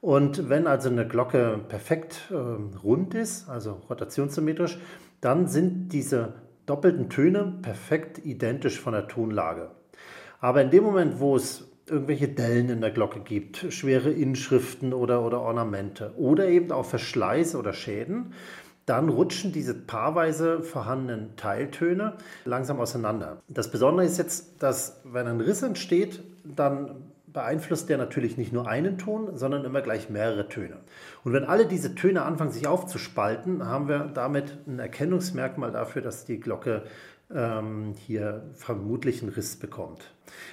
[0.00, 4.78] Und wenn also eine Glocke perfekt äh, rund ist, also rotationssymmetrisch,
[5.20, 6.32] dann sind diese
[6.64, 9.70] doppelten Töne perfekt identisch von der Tonlage.
[10.40, 15.22] Aber in dem Moment, wo es irgendwelche Dellen in der Glocke gibt, schwere Inschriften oder,
[15.22, 18.32] oder Ornamente oder eben auch Verschleiß oder Schäden,
[18.86, 23.42] dann rutschen diese paarweise vorhandenen Teiltöne langsam auseinander.
[23.48, 28.66] Das Besondere ist jetzt, dass wenn ein Riss entsteht, dann beeinflusst der natürlich nicht nur
[28.66, 30.76] einen Ton, sondern immer gleich mehrere Töne.
[31.22, 36.24] Und wenn alle diese Töne anfangen sich aufzuspalten, haben wir damit ein Erkennungsmerkmal dafür, dass
[36.24, 36.84] die Glocke
[37.34, 40.12] ähm, hier vermutlich einen Riss bekommt.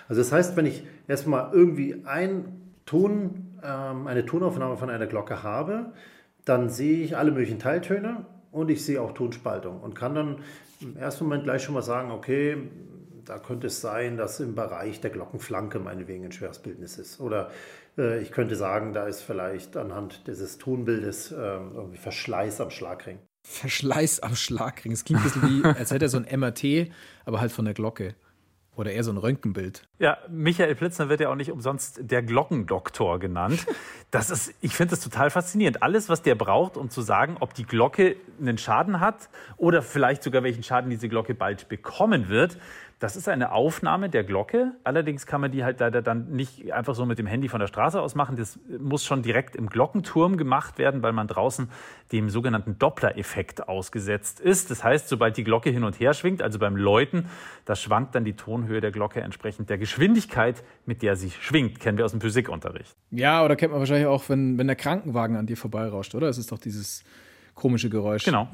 [0.09, 5.43] Also das heißt, wenn ich erstmal irgendwie einen Ton, ähm, eine Tonaufnahme von einer Glocke
[5.43, 5.93] habe,
[6.45, 10.37] dann sehe ich alle möglichen Teiltöne und ich sehe auch Tonspaltung und kann dann
[10.81, 12.57] im ersten Moment gleich schon mal sagen, okay,
[13.25, 17.19] da könnte es sein, dass im Bereich der Glockenflanke meinetwegen ein schweres Bildnis ist.
[17.19, 17.51] Oder
[17.97, 23.19] äh, ich könnte sagen, da ist vielleicht anhand dieses Tonbildes äh, irgendwie Verschleiß am Schlagring.
[23.45, 24.91] Verschleiß am Schlagring.
[24.91, 26.91] Es klingt ein bisschen wie, als hätte er so ein MRT,
[27.25, 28.15] aber halt von der Glocke.
[28.75, 29.87] Oder eher so ein Röntgenbild.
[29.99, 33.67] Ja, Michael Plitzner wird ja auch nicht umsonst der Glockendoktor genannt.
[34.09, 35.83] Das ist, ich finde das total faszinierend.
[35.83, 40.23] Alles, was der braucht, um zu sagen, ob die Glocke einen Schaden hat oder vielleicht
[40.23, 42.57] sogar welchen Schaden diese Glocke bald bekommen wird,
[43.03, 44.71] das ist eine Aufnahme der Glocke.
[44.85, 47.67] Allerdings kann man die halt leider dann nicht einfach so mit dem Handy von der
[47.67, 48.37] Straße aus machen.
[48.37, 51.67] Das muss schon direkt im Glockenturm gemacht werden, weil man draußen
[52.13, 54.71] dem sogenannten Doppler-Effekt ausgesetzt ist.
[54.71, 57.25] Das heißt, sobald die Glocke hin und her schwingt, also beim Läuten,
[57.65, 61.81] da schwankt dann die Tonhöhe der Glocke entsprechend der Geschwindigkeit, mit der sie schwingt.
[61.81, 62.95] Kennen wir aus dem Physikunterricht.
[63.11, 66.29] Ja, oder kennt man wahrscheinlich auch, wenn, wenn der Krankenwagen an dir vorbeirauscht, oder?
[66.29, 67.03] Es ist doch dieses
[67.55, 68.25] komische Geräusch.
[68.25, 68.47] Genau.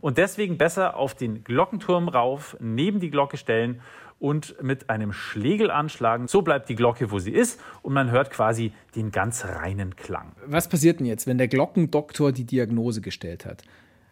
[0.00, 3.80] Und deswegen besser auf den Glockenturm rauf, neben die Glocke stellen
[4.18, 6.28] und mit einem Schlegel anschlagen.
[6.28, 10.32] So bleibt die Glocke, wo sie ist und man hört quasi den ganz reinen Klang.
[10.46, 13.62] Was passiert denn jetzt, wenn der Glockendoktor die Diagnose gestellt hat?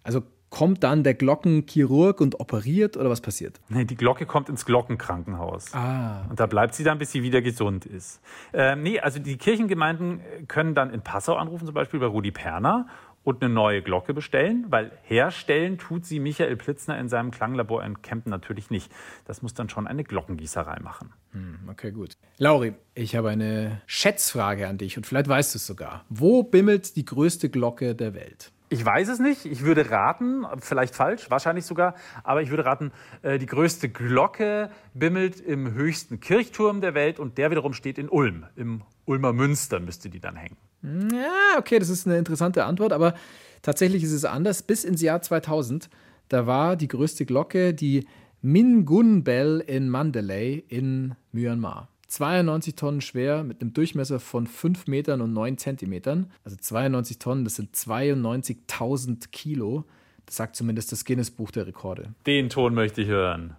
[0.02, 3.58] Also kommt dann der Glockenchirurg und operiert oder was passiert?
[3.70, 5.72] Nee, die Glocke kommt ins Glockenkrankenhaus.
[5.72, 6.26] Ah.
[6.28, 8.20] Und da bleibt sie dann, bis sie wieder gesund ist.
[8.52, 12.86] Ähm, nee, also die Kirchengemeinden können dann in Passau anrufen, zum Beispiel bei Rudi Perner
[13.24, 18.02] und eine neue Glocke bestellen, weil herstellen tut sie Michael Plitzner in seinem Klanglabor in
[18.02, 18.90] Kempten natürlich nicht.
[19.24, 21.12] Das muss dann schon eine Glockengießerei machen.
[21.32, 22.16] Hm, okay, gut.
[22.38, 26.04] Lauri, ich habe eine Schätzfrage an dich und vielleicht weißt du es sogar.
[26.08, 28.52] Wo bimmelt die größte Glocke der Welt?
[28.72, 29.44] Ich weiß es nicht.
[29.44, 34.70] Ich würde raten, vielleicht falsch, wahrscheinlich sogar, aber ich würde raten, äh, die größte Glocke
[34.94, 38.46] bimmelt im höchsten Kirchturm der Welt und der wiederum steht in Ulm.
[38.56, 40.56] Im Ulmer Münster müsste die dann hängen.
[40.82, 43.14] Ja, okay, das ist eine interessante Antwort, aber
[43.62, 44.62] tatsächlich ist es anders.
[44.62, 45.88] Bis ins Jahr 2000,
[46.28, 48.06] da war die größte Glocke die
[48.40, 51.88] Mingun Bell in Mandalay in Myanmar.
[52.08, 56.30] 92 Tonnen schwer mit einem Durchmesser von 5 Metern und 9 Zentimetern.
[56.44, 59.84] Also 92 Tonnen, das sind 92.000 Kilo.
[60.26, 62.14] Das sagt zumindest das Guinness Buch der Rekorde.
[62.26, 63.56] Den Ton möchte ich hören.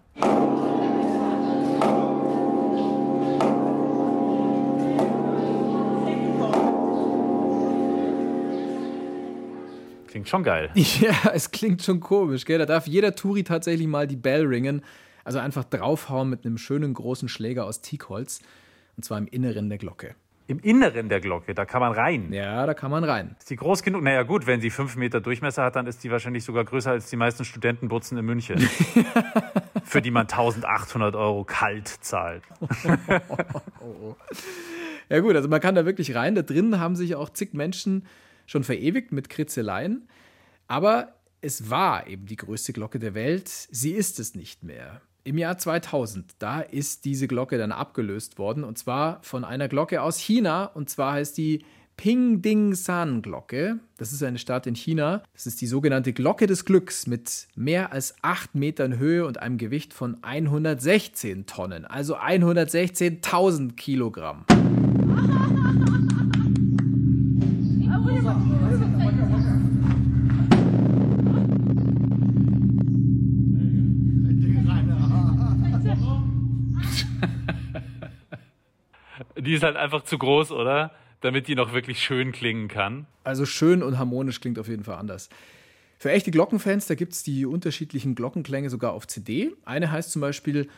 [10.14, 10.70] Klingt schon geil.
[10.76, 12.58] Ja, es klingt schon komisch, gell?
[12.58, 14.82] Da darf jeder Touri tatsächlich mal die Bell ringen.
[15.24, 18.38] Also einfach draufhauen mit einem schönen großen Schläger aus Teakholz.
[18.96, 20.14] Und zwar im Inneren der Glocke.
[20.46, 22.32] Im Inneren der Glocke, da kann man rein.
[22.32, 23.34] Ja, da kann man rein.
[23.40, 24.04] Ist die groß genug?
[24.04, 27.10] Naja, gut, wenn sie fünf Meter Durchmesser hat, dann ist die wahrscheinlich sogar größer als
[27.10, 28.60] die meisten Studentenbutzen in München.
[29.84, 32.44] für die man 1800 Euro kalt zahlt.
[35.08, 36.36] ja gut, also man kann da wirklich rein.
[36.36, 38.06] Da drin haben sich auch zig Menschen
[38.46, 40.08] schon verewigt mit Kritzeleien.
[40.66, 43.48] Aber es war eben die größte Glocke der Welt.
[43.48, 45.00] Sie ist es nicht mehr.
[45.24, 48.64] Im Jahr 2000, da ist diese Glocke dann abgelöst worden.
[48.64, 50.64] Und zwar von einer Glocke aus China.
[50.64, 51.64] Und zwar heißt die
[51.96, 53.78] Pingding-San-Glocke.
[53.96, 55.22] Das ist eine Stadt in China.
[55.32, 59.58] Das ist die sogenannte Glocke des Glücks mit mehr als 8 Metern Höhe und einem
[59.58, 64.44] Gewicht von 116 Tonnen, also 116.000 Kilogramm.
[79.44, 80.92] Die ist halt einfach zu groß, oder?
[81.24, 83.06] damit die noch wirklich schön klingen kann.
[83.24, 85.30] Also schön und harmonisch klingt auf jeden Fall anders.
[85.96, 89.54] Für echte Glockenfans, da gibt es die unterschiedlichen Glockenklänge sogar auf CD.
[89.64, 90.68] Eine heißt zum Beispiel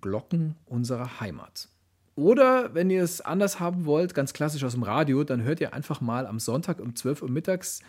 [0.00, 1.68] Glocken unserer Heimat.
[2.14, 5.74] Oder wenn ihr es anders haben wollt, ganz klassisch aus dem Radio, dann hört ihr
[5.74, 7.80] einfach mal am Sonntag um 12 Uhr mittags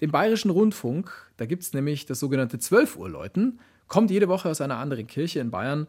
[0.00, 1.10] den Bayerischen Rundfunk.
[1.38, 3.58] Da gibt es nämlich das sogenannte 12 Uhr Läuten.
[3.88, 5.88] Kommt jede Woche aus einer anderen Kirche in Bayern.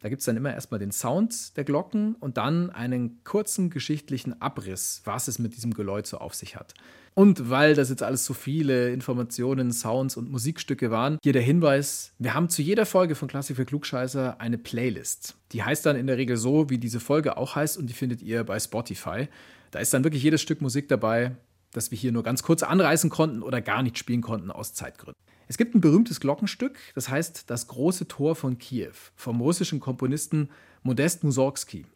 [0.00, 4.40] Da gibt es dann immer erstmal den Sound der Glocken und dann einen kurzen geschichtlichen
[4.40, 6.74] Abriss, was es mit diesem Geläut so auf sich hat.
[7.14, 12.12] Und weil das jetzt alles so viele Informationen, Sounds und Musikstücke waren, hier der Hinweis:
[12.18, 15.34] Wir haben zu jeder Folge von Klassik für Klugscheißer eine Playlist.
[15.52, 18.22] Die heißt dann in der Regel so, wie diese Folge auch heißt, und die findet
[18.22, 19.28] ihr bei Spotify.
[19.70, 21.36] Da ist dann wirklich jedes Stück Musik dabei,
[21.72, 25.20] das wir hier nur ganz kurz anreißen konnten oder gar nicht spielen konnten aus Zeitgründen.
[25.50, 30.48] Es gibt ein berühmtes Glockenstück, das heißt Das große Tor von Kiew, vom russischen Komponisten
[30.84, 31.86] Modest Mussorgsky.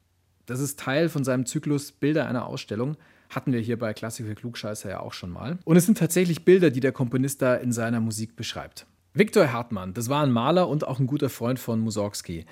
[0.45, 2.97] Das ist Teil von seinem Zyklus Bilder einer Ausstellung.
[3.31, 5.61] Hatten wir hier bei Klassik für Klugscheißer ja auch schon mal.
[5.64, 8.87] Und es sind tatsächlich Bilder, die der Komponist da in seiner Musik beschreibt.
[9.12, 12.47] Viktor Hartmann, das war ein Maler und auch ein guter Freund von Mussorgsky.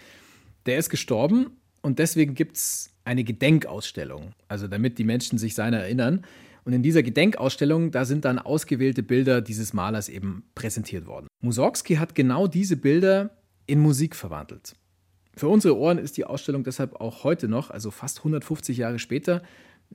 [0.67, 5.79] Der ist gestorben und deswegen gibt es eine Gedenkausstellung, also damit die Menschen sich seiner
[5.79, 6.25] erinnern.
[6.65, 11.27] Und in dieser Gedenkausstellung, da sind dann ausgewählte Bilder dieses Malers eben präsentiert worden.
[11.41, 13.31] Mussorgsky hat genau diese Bilder
[13.67, 14.75] in Musik verwandelt.
[15.37, 19.43] Für unsere Ohren ist die Ausstellung deshalb auch heute noch, also fast 150 Jahre später,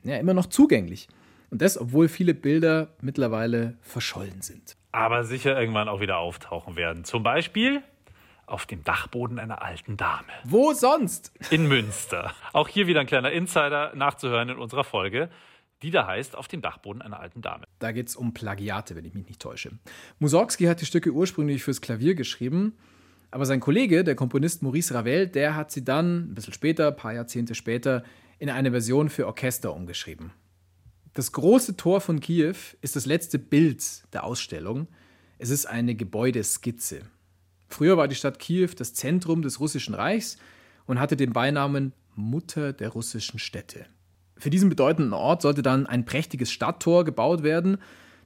[0.03, 1.07] ja, immer noch zugänglich.
[1.49, 4.75] Und das, obwohl viele Bilder mittlerweile verschollen sind.
[4.91, 7.03] Aber sicher irgendwann auch wieder auftauchen werden.
[7.05, 7.81] Zum Beispiel
[8.45, 10.27] auf dem Dachboden einer alten Dame.
[10.43, 11.31] Wo sonst?
[11.51, 12.33] In Münster.
[12.53, 15.29] Auch hier wieder ein kleiner Insider nachzuhören in unserer Folge
[15.81, 17.65] die da heißt Auf dem Dachboden einer alten Dame.
[17.79, 19.71] Da geht es um Plagiate, wenn ich mich nicht täusche.
[20.19, 22.77] Mussorgsky hat die Stücke ursprünglich fürs Klavier geschrieben,
[23.29, 26.95] aber sein Kollege, der Komponist Maurice Ravel, der hat sie dann ein bisschen später, ein
[26.95, 28.03] paar Jahrzehnte später,
[28.39, 30.31] in eine Version für Orchester umgeschrieben.
[31.13, 34.87] Das große Tor von Kiew ist das letzte Bild der Ausstellung.
[35.39, 37.01] Es ist eine Gebäudeskizze.
[37.67, 40.37] Früher war die Stadt Kiew das Zentrum des Russischen Reichs
[40.85, 43.87] und hatte den Beinamen Mutter der russischen Städte.
[44.39, 47.77] Für diesen bedeutenden Ort sollte dann ein prächtiges Stadttor gebaut werden.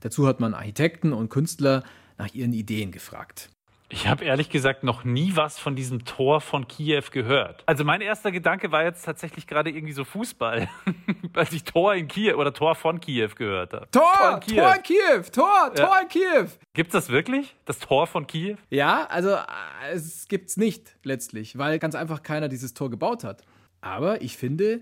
[0.01, 1.83] Dazu hat man Architekten und Künstler
[2.17, 3.49] nach ihren Ideen gefragt.
[3.93, 7.61] Ich habe ehrlich gesagt noch nie was von diesem Tor von Kiew gehört.
[7.65, 10.69] Also mein erster Gedanke war jetzt tatsächlich gerade irgendwie so Fußball,
[11.33, 13.91] als ich Tor in Kiew oder Tor von Kiew gehört habe.
[13.91, 16.01] Tor, Tor in Kiew, Tor, in Kiew, Tor, Tor ja.
[16.01, 16.47] in Kiew.
[16.73, 17.53] Gibt's das wirklich?
[17.65, 18.55] Das Tor von Kiew?
[18.69, 23.43] Ja, also äh, es gibt's nicht letztlich, weil ganz einfach keiner dieses Tor gebaut hat.
[23.81, 24.79] Aber ich finde,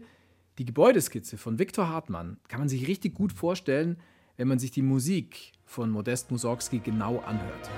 [0.59, 3.95] die Gebäudeskizze von Viktor Hartmann kann man sich richtig gut vorstellen,
[4.35, 7.69] wenn man sich die Musik von Modest Mussorgsky genau anhört.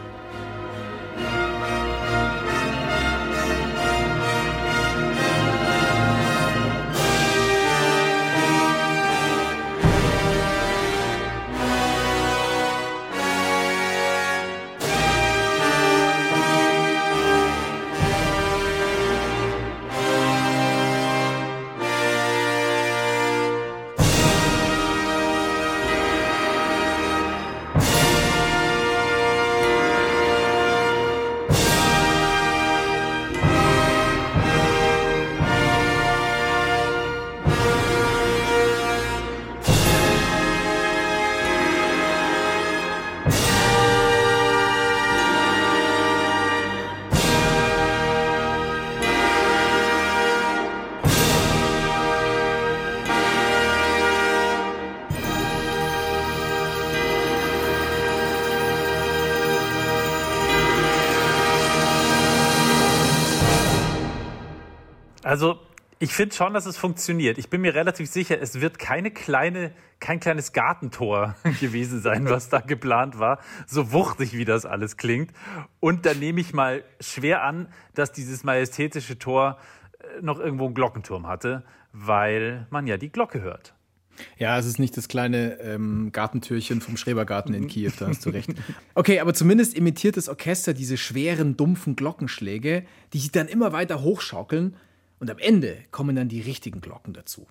[66.01, 67.37] Ich finde schon, dass es funktioniert.
[67.37, 72.49] Ich bin mir relativ sicher, es wird keine kleine, kein kleines Gartentor gewesen sein, was
[72.49, 73.39] da geplant war.
[73.67, 75.31] So wuchtig, wie das alles klingt.
[75.79, 79.59] Und da nehme ich mal schwer an, dass dieses majestätische Tor
[79.99, 83.75] äh, noch irgendwo einen Glockenturm hatte, weil man ja die Glocke hört.
[84.37, 88.31] Ja, es ist nicht das kleine ähm, Gartentürchen vom Schrebergarten in Kiew, da hast du
[88.31, 88.49] recht.
[88.95, 94.01] Okay, aber zumindest imitiert das Orchester diese schweren, dumpfen Glockenschläge, die sich dann immer weiter
[94.01, 94.75] hochschaukeln
[95.21, 97.47] und am Ende kommen dann die richtigen Glocken dazu.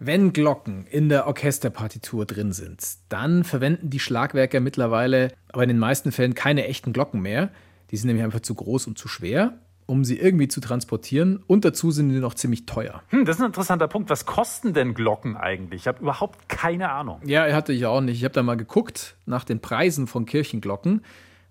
[0.00, 5.78] Wenn Glocken in der Orchesterpartitur drin sind, dann verwenden die Schlagwerker mittlerweile, aber in den
[5.78, 7.50] meisten Fällen keine echten Glocken mehr.
[7.90, 11.42] Die sind nämlich einfach zu groß und zu schwer um sie irgendwie zu transportieren.
[11.46, 13.02] Und dazu sind die noch ziemlich teuer.
[13.08, 14.10] Hm, das ist ein interessanter Punkt.
[14.10, 15.80] Was kosten denn Glocken eigentlich?
[15.82, 17.22] Ich habe überhaupt keine Ahnung.
[17.24, 18.18] Ja, hatte ich auch nicht.
[18.18, 21.00] Ich habe da mal geguckt nach den Preisen von Kirchenglocken.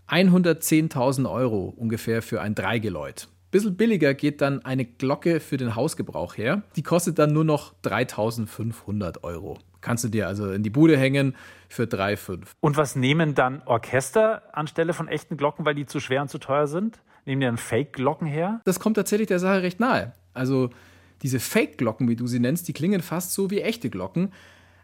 [0.07, 3.27] 110.000 Euro ungefähr für ein Dreigeläut.
[3.49, 6.63] Bisschen billiger geht dann eine Glocke für den Hausgebrauch her.
[6.75, 9.57] Die kostet dann nur noch 3.500 Euro.
[9.79, 11.35] Kannst du dir also in die Bude hängen
[11.69, 12.41] für 3,5.
[12.59, 16.39] Und was nehmen dann Orchester anstelle von echten Glocken, weil die zu schwer und zu
[16.39, 16.99] teuer sind?
[17.25, 18.61] Nehmen die dann Fake-Glocken her?
[18.65, 20.13] Das kommt tatsächlich der Sache recht nahe.
[20.33, 20.69] Also
[21.21, 24.33] diese Fake-Glocken, wie du sie nennst, die klingen fast so wie echte Glocken,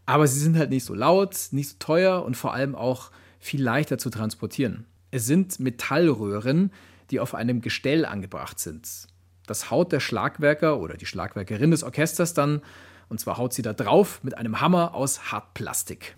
[0.05, 3.61] aber sie sind halt nicht so laut, nicht so teuer und vor allem auch viel
[3.61, 4.85] leichter zu transportieren.
[5.11, 6.71] Es sind Metallröhren,
[7.11, 9.07] die auf einem Gestell angebracht sind.
[9.45, 12.61] Das haut der Schlagwerker oder die Schlagwerkerin des Orchesters dann,
[13.09, 16.15] und zwar haut sie da drauf mit einem Hammer aus Hartplastik.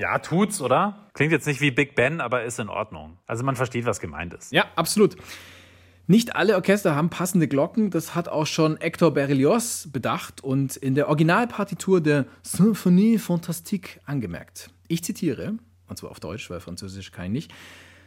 [0.00, 0.96] Ja, tut's, oder?
[1.12, 2.99] Klingt jetzt nicht wie Big Ben, aber ist in Ordnung.
[3.30, 4.50] Also man versteht, was gemeint ist.
[4.50, 5.14] Ja, absolut.
[6.08, 10.96] Nicht alle Orchester haben passende Glocken, das hat auch schon Hector Berlioz bedacht und in
[10.96, 14.70] der Originalpartitur der Symphonie Fantastique angemerkt.
[14.88, 15.54] Ich zitiere,
[15.86, 17.54] und zwar auf Deutsch, weil Französisch kann ich nicht.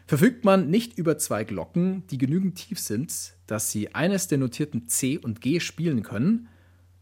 [0.08, 4.90] Verfügt man nicht über zwei Glocken, die genügend tief sind, dass sie eines der notierten
[4.90, 6.50] C und G spielen können,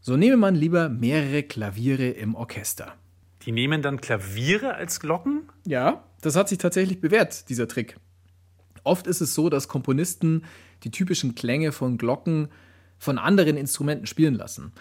[0.00, 2.94] so nehme man lieber mehrere Klaviere im Orchester.
[3.44, 5.48] Die nehmen dann Klaviere als Glocken?
[5.66, 7.96] Ja, das hat sich tatsächlich bewährt, dieser Trick.
[8.84, 10.44] Oft ist es so, dass Komponisten
[10.84, 12.48] die typischen Klänge von Glocken
[12.98, 14.72] von anderen Instrumenten spielen lassen.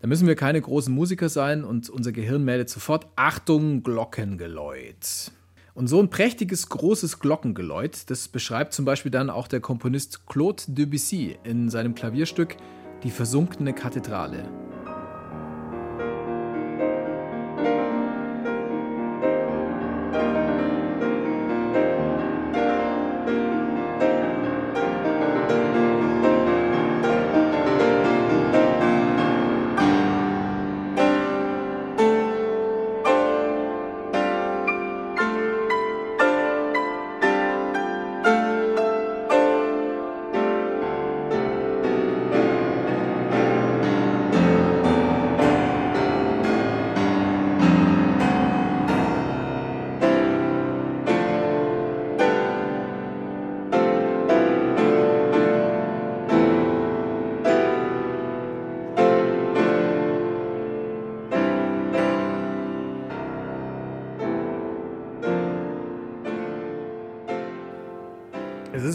[0.00, 5.32] Da müssen wir keine großen Musiker sein und unser Gehirn meldet sofort Achtung, Glockengeläut.
[5.74, 10.62] Und so ein prächtiges, großes Glockengeläut, das beschreibt zum Beispiel dann auch der Komponist Claude
[10.68, 12.56] Debussy in seinem Klavierstück
[13.02, 14.48] Die versunkene Kathedrale.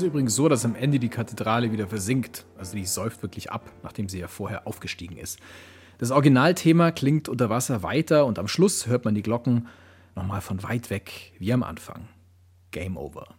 [0.01, 2.45] Übrigens so, dass am Ende die Kathedrale wieder versinkt.
[2.57, 5.39] Also die säuft wirklich ab, nachdem sie ja vorher aufgestiegen ist.
[5.99, 9.67] Das Originalthema klingt unter Wasser weiter und am Schluss hört man die Glocken
[10.15, 12.07] nochmal von weit weg, wie am Anfang.
[12.71, 13.35] Game over.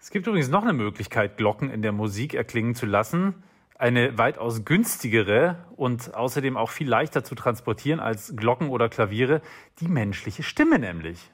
[0.00, 3.34] Es gibt übrigens noch eine Möglichkeit, Glocken in der Musik erklingen zu lassen.
[3.78, 9.42] Eine weitaus günstigere und außerdem auch viel leichter zu transportieren als Glocken oder Klaviere,
[9.80, 11.30] die menschliche Stimme nämlich.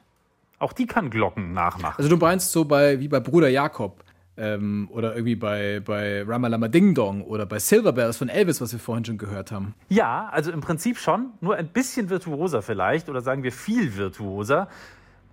[0.59, 1.97] Auch die kann Glocken nachmachen.
[1.99, 4.05] Also du meinst so bei, wie bei Bruder Jakob,
[4.39, 8.73] ähm, oder irgendwie bei, bei Ramalama Ding Dong oder bei Silver Bells von Elvis, was
[8.73, 9.75] wir vorhin schon gehört haben.
[9.89, 14.69] Ja, also im Prinzip schon, nur ein bisschen virtuoser vielleicht oder sagen wir viel virtuoser.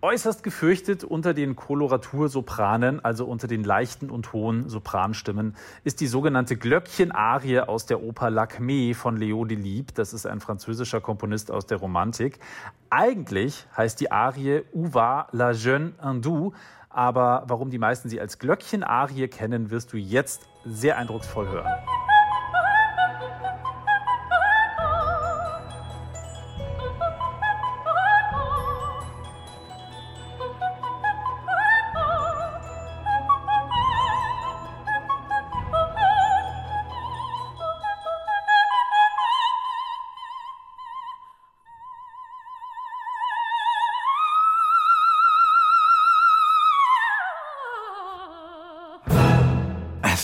[0.01, 6.58] Äußerst gefürchtet unter den Koloratursopranen, also unter den leichten und hohen Sopranstimmen, ist die sogenannte
[6.58, 9.95] Glöckchen-Arie aus der Oper Lacmé von Leo Delibes.
[9.95, 12.38] Das ist ein französischer Komponist aus der Romantik.
[12.91, 16.53] Eigentlich heißt die Arie Où va la jeune hindoue,
[16.96, 21.68] aber warum die meisten sie als Glöckchen-Arie kennen, wirst du jetzt sehr eindrucksvoll hören.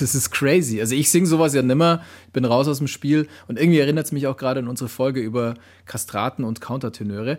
[0.02, 0.80] Das ist crazy.
[0.80, 4.12] Also ich singe sowas ja nimmer, bin raus aus dem Spiel und irgendwie erinnert es
[4.12, 5.54] mich auch gerade an unsere Folge über
[5.86, 7.38] Kastraten und Countertenöre.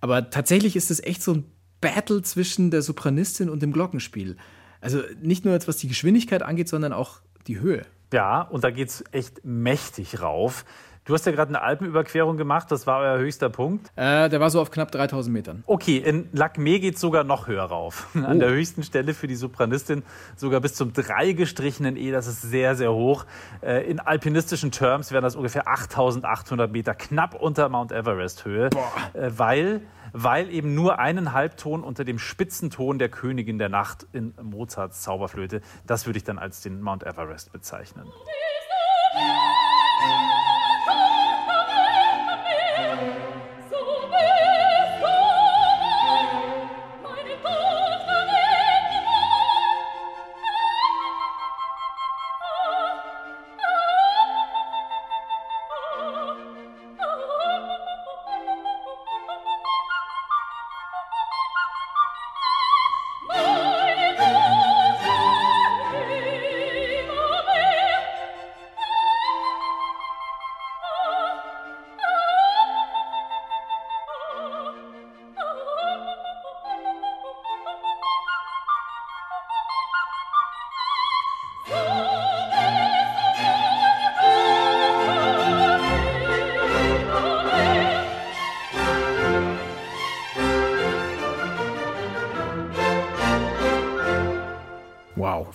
[0.00, 1.44] Aber tatsächlich ist es echt so ein
[1.80, 4.36] Battle zwischen der Sopranistin und dem Glockenspiel.
[4.80, 7.84] Also nicht nur jetzt, was die Geschwindigkeit angeht, sondern auch die Höhe.
[8.12, 10.64] Ja, und da geht es echt mächtig rauf.
[11.08, 13.90] Du hast ja gerade eine Alpenüberquerung gemacht, das war euer höchster Punkt.
[13.96, 15.64] Äh, der war so auf knapp 3000 Metern.
[15.66, 18.08] Okay, in Lacme geht es sogar noch höher rauf.
[18.14, 18.38] An Oh.
[18.40, 20.02] der höchsten Stelle für die Sopranistin
[20.36, 23.24] sogar bis zum drei gestrichenen E, das ist sehr, sehr hoch.
[23.62, 28.66] Äh, in alpinistischen Terms wären das ungefähr 8800 Meter, knapp unter Mount Everest Höhe,
[29.14, 29.80] äh, weil,
[30.12, 35.62] weil eben nur einen Halbton unter dem Spitzenton der Königin der Nacht in Mozarts Zauberflöte,
[35.86, 38.04] das würde ich dann als den Mount Everest bezeichnen.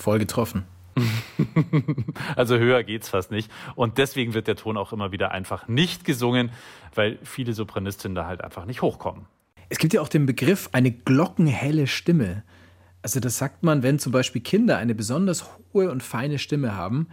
[0.04, 0.66] Voll getroffen.
[2.36, 3.50] Also höher geht's fast nicht.
[3.76, 6.52] Und deswegen wird der Ton auch immer wieder einfach nicht gesungen,
[6.94, 9.26] weil viele Sopranistinnen da halt einfach nicht hochkommen.
[9.70, 12.44] Es gibt ja auch den Begriff eine glockenhelle Stimme.
[13.02, 17.08] Also das sagt man, wenn zum Beispiel Kinder eine besonders hohe und feine Stimme haben.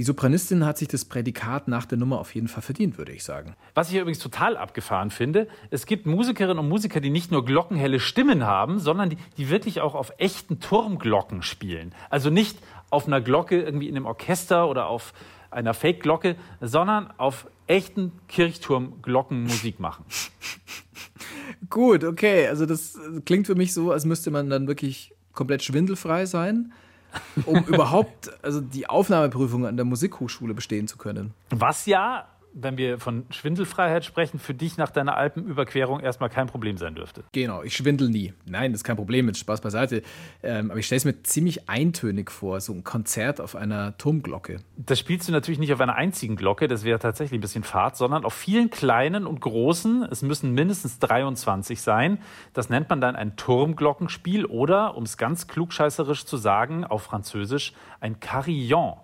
[0.00, 3.22] Die Sopranistin hat sich das Prädikat nach der Nummer auf jeden Fall verdient, würde ich
[3.22, 3.54] sagen.
[3.74, 8.00] Was ich übrigens total abgefahren finde, es gibt Musikerinnen und Musiker, die nicht nur glockenhelle
[8.00, 11.94] Stimmen haben, sondern die, die wirklich auch auf echten Turmglocken spielen.
[12.08, 15.12] Also nicht auf einer Glocke irgendwie in einem Orchester oder auf
[15.50, 20.06] einer Fake-Glocke, sondern auf echten Kirchturmglocken Musik machen.
[21.68, 22.48] Gut, okay.
[22.48, 26.72] Also das klingt für mich so, als müsste man dann wirklich komplett schwindelfrei sein,
[27.46, 31.34] um überhaupt also die Aufnahmeprüfung an der Musikhochschule bestehen zu können.
[31.50, 36.76] Was ja, wenn wir von Schwindelfreiheit sprechen, für dich nach deiner Alpenüberquerung erstmal kein Problem
[36.76, 37.24] sein dürfte.
[37.32, 38.32] Genau, ich schwindel nie.
[38.46, 40.02] Nein, das ist kein Problem, mit Spaß beiseite.
[40.42, 44.58] Ähm, aber ich stelle es mir ziemlich eintönig vor, so ein Konzert auf einer Turmglocke.
[44.76, 47.96] Das spielst du natürlich nicht auf einer einzigen Glocke, das wäre tatsächlich ein bisschen Fahrt,
[47.96, 50.02] sondern auf vielen kleinen und großen.
[50.10, 52.18] Es müssen mindestens 23 sein.
[52.52, 57.72] Das nennt man dann ein Turmglockenspiel oder, um es ganz klugscheißerisch zu sagen, auf Französisch
[58.00, 58.94] ein Carillon.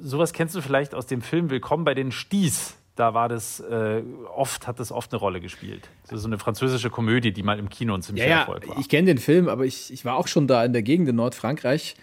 [0.00, 2.76] Sowas kennst du vielleicht aus dem Film Willkommen bei den Sties.
[2.96, 4.02] Da war das äh,
[4.34, 5.88] oft, hat das oft eine Rolle gespielt.
[6.04, 8.68] Das ist so eine französische Komödie, die mal im Kino ein ziemlicher Ja, ja, Erfolg
[8.68, 8.78] war.
[8.78, 11.16] ich kenne den Film, aber ich, ich war auch schon da in der Gegend in
[11.16, 11.96] Nordfrankreich.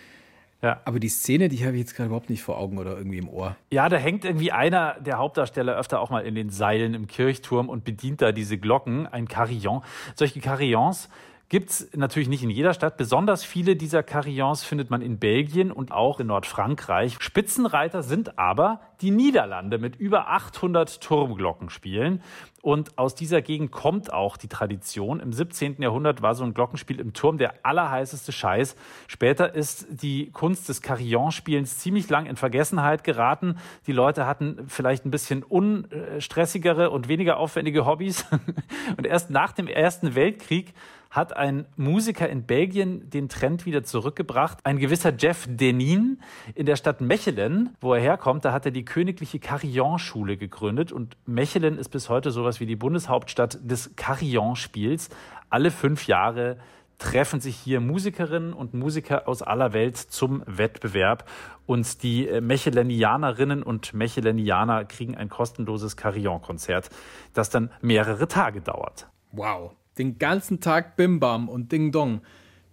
[0.61, 0.79] Ja.
[0.85, 3.29] Aber die Szene, die habe ich jetzt gerade überhaupt nicht vor Augen oder irgendwie im
[3.29, 3.55] Ohr.
[3.71, 7.67] Ja, da hängt irgendwie einer der Hauptdarsteller öfter auch mal in den Seilen im Kirchturm
[7.67, 9.81] und bedient da diese Glocken, ein Carillon.
[10.15, 11.09] Solche Carillons
[11.51, 12.95] gibt's natürlich nicht in jeder Stadt.
[12.95, 17.17] Besonders viele dieser Carillons findet man in Belgien und auch in Nordfrankreich.
[17.19, 22.23] Spitzenreiter sind aber die Niederlande mit über 800 Turmglockenspielen.
[22.61, 25.19] Und aus dieser Gegend kommt auch die Tradition.
[25.19, 25.81] Im 17.
[25.81, 28.77] Jahrhundert war so ein Glockenspiel im Turm der allerheißeste Scheiß.
[29.07, 33.57] Später ist die Kunst des Carillonspielens ziemlich lang in Vergessenheit geraten.
[33.87, 38.25] Die Leute hatten vielleicht ein bisschen unstressigere und weniger aufwendige Hobbys.
[38.97, 40.73] Und erst nach dem Ersten Weltkrieg
[41.12, 44.59] hat ein Musiker in Belgien den Trend wieder zurückgebracht.
[44.64, 46.22] Ein gewisser Jeff Denin
[46.55, 50.93] in der Stadt Mechelen, wo er herkommt, da hat er die königliche Carillon-Schule gegründet.
[50.93, 55.09] Und Mechelen ist bis heute sowas wie die Bundeshauptstadt des Carillon-Spiels.
[55.49, 56.57] Alle fünf Jahre
[56.97, 61.28] treffen sich hier Musikerinnen und Musiker aus aller Welt zum Wettbewerb.
[61.66, 66.89] Und die äh, Mechelenianerinnen und Mechelenianer kriegen ein kostenloses Carillon-Konzert,
[67.34, 69.07] das dann mehrere Tage dauert.
[69.32, 69.74] Wow.
[69.97, 72.21] Den ganzen Tag Bim Bam und Ding Dong.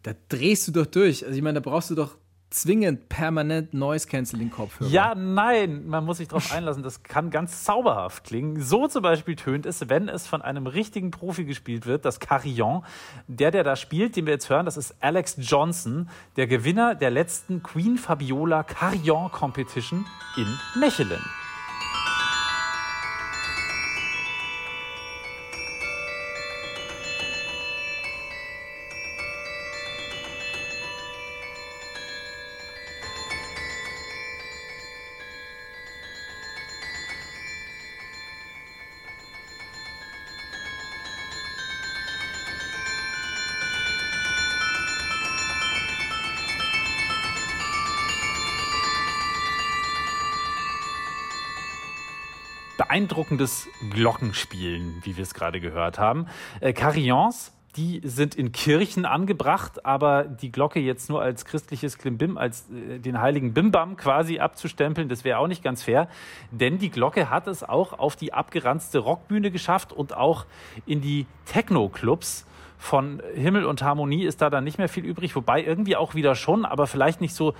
[0.03, 1.25] Da drehst du doch durch.
[1.25, 2.17] Also ich meine, da brauchst du doch
[2.51, 4.91] zwingend permanent Noise Canceling Kopfhörer.
[4.91, 6.83] Ja, nein, man muss sich darauf einlassen.
[6.83, 8.61] Das kann ganz zauberhaft klingen.
[8.63, 12.85] So zum Beispiel tönt es, wenn es von einem richtigen Profi gespielt wird, das Carillon.
[13.27, 17.11] Der, der da spielt, den wir jetzt hören, das ist Alex Johnson, der Gewinner der
[17.11, 20.07] letzten Queen Fabiola Carillon Competition
[20.37, 21.21] in Mechelen.
[52.89, 56.27] Beeindruckendes Glockenspielen, wie wir es gerade gehört haben.
[56.61, 62.37] Äh, Carillons die sind in Kirchen angebracht, aber die Glocke jetzt nur als christliches Klimbim,
[62.37, 66.09] als äh, den heiligen Bimbam quasi abzustempeln, das wäre auch nicht ganz fair.
[66.51, 70.47] Denn die Glocke hat es auch auf die abgeranzte Rockbühne geschafft und auch
[70.87, 72.47] in die Techno-Clubs.
[72.81, 76.37] Von Himmel und Harmonie ist da dann nicht mehr viel übrig, wobei irgendwie auch wieder
[76.37, 77.55] schon, aber vielleicht nicht so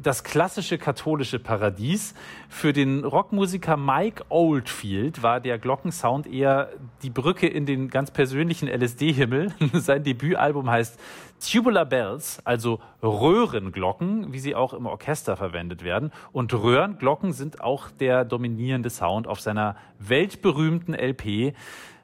[0.00, 2.14] das klassische katholische Paradies.
[2.48, 6.70] Für den Rockmusiker Mike Oldfield war der Glockensound eher
[7.02, 9.52] die Brücke in den ganz persönlichen LSD-Himmel.
[9.74, 10.98] Sein Debütalbum heißt
[11.40, 16.12] Tubular Bells, also Röhrenglocken, wie sie auch im Orchester verwendet werden.
[16.32, 21.54] Und Röhrenglocken sind auch der dominierende Sound auf seiner weltberühmten LP.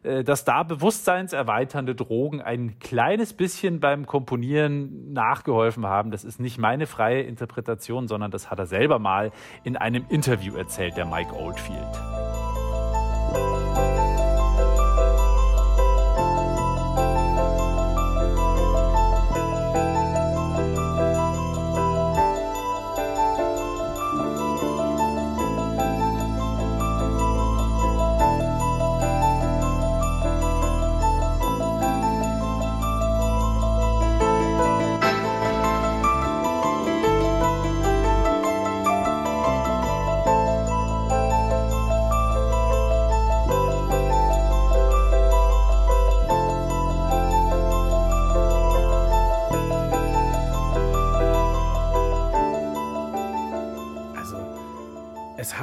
[0.02, 6.10] Äh, dass da bewusstseinserweiternde Drogen ein kleines bisschen beim Komponieren nachgeholfen haben.
[6.10, 9.32] Das ist nicht meine freie Interpretation, sondern das hat er selber mal
[9.64, 12.47] in einem Interview erzählt, der Mike Oldfield.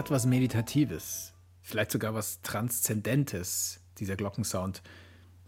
[0.06, 1.34] Hat was Meditatives,
[1.64, 4.84] vielleicht sogar was Transzendentes, dieser Glockensound.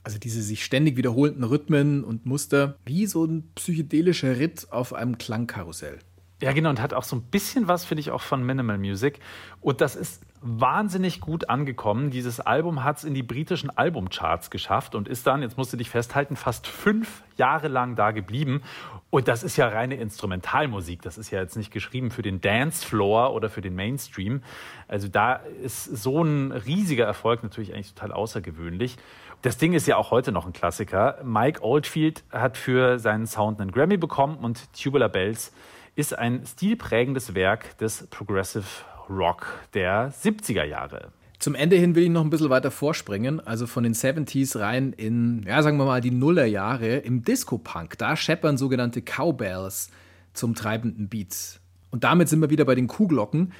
[0.02, 5.20] Also diese sich ständig wiederholenden Rhythmen und Muster, wie so ein psychedelischer Ritt auf einem
[5.20, 6.00] Klangkarussell.
[6.42, 9.20] Ja, genau, und hat auch so ein bisschen was, finde ich, auch von Minimal Music.
[9.62, 12.10] Und das ist wahnsinnig gut angekommen.
[12.10, 15.78] Dieses Album hat es in die britischen Albumcharts geschafft und ist dann, jetzt musst du
[15.78, 18.62] dich festhalten, fast fünf Jahre lang da geblieben.
[19.10, 21.02] Und das ist ja reine Instrumentalmusik.
[21.02, 24.42] Das ist ja jetzt nicht geschrieben für den Dancefloor oder für den Mainstream.
[24.88, 28.98] Also da ist so ein riesiger Erfolg natürlich eigentlich total außergewöhnlich.
[29.42, 31.20] Das Ding ist ja auch heute noch ein Klassiker.
[31.24, 35.54] Mike Oldfield hat für seinen Sound einen Grammy bekommen und Tubular Bells
[35.96, 38.66] ist ein stilprägendes Werk des Progressive
[39.10, 41.12] Rock der 70er Jahre.
[41.40, 44.92] Zum Ende hin will ich noch ein bisschen weiter vorspringen, also von den 70s rein
[44.94, 47.98] in, ja, sagen wir mal, die Nullerjahre im Disco-Punk.
[48.00, 49.92] Da scheppern sogenannte Cowbells
[50.34, 51.60] zum treibenden Beat.
[51.92, 53.54] Und damit sind wir wieder bei den Kuhglocken.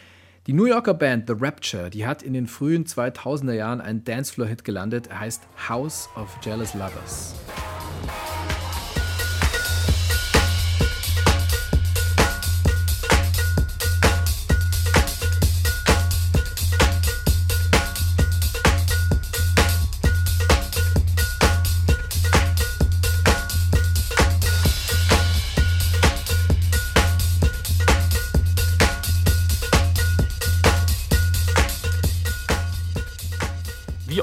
[0.48, 4.64] Die New Yorker Band The Rapture, die hat in den frühen 2000er Jahren einen Dancefloor-Hit
[4.64, 5.08] gelandet.
[5.08, 7.36] Er heißt House of Jealous Lovers.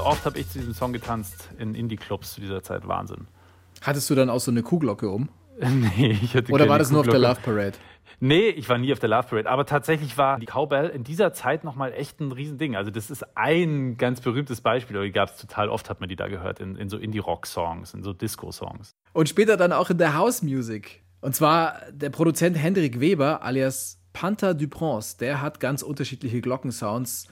[0.05, 2.87] Oft habe ich zu diesem Song getanzt in Indie-Clubs zu dieser Zeit.
[2.87, 3.27] Wahnsinn.
[3.81, 5.29] Hattest du dann auch so eine Kuhglocke um?
[5.59, 7.73] nee, ich hatte Oder war das nur auf der Love Parade?
[8.19, 9.49] Nee, ich war nie auf der Love Parade.
[9.49, 12.75] Aber tatsächlich war die Cowbell in dieser Zeit nochmal echt ein Riesending.
[12.75, 14.95] Also das ist ein ganz berühmtes Beispiel.
[14.95, 17.93] Aber die gab es total oft, hat man die da gehört, in, in so Indie-Rock-Songs,
[17.93, 18.95] in so Disco-Songs.
[19.13, 21.03] Und später dann auch in der House-Music.
[21.21, 27.27] Und zwar der Produzent Hendrik Weber alias Panther Dupronce, der hat ganz unterschiedliche Glockensounds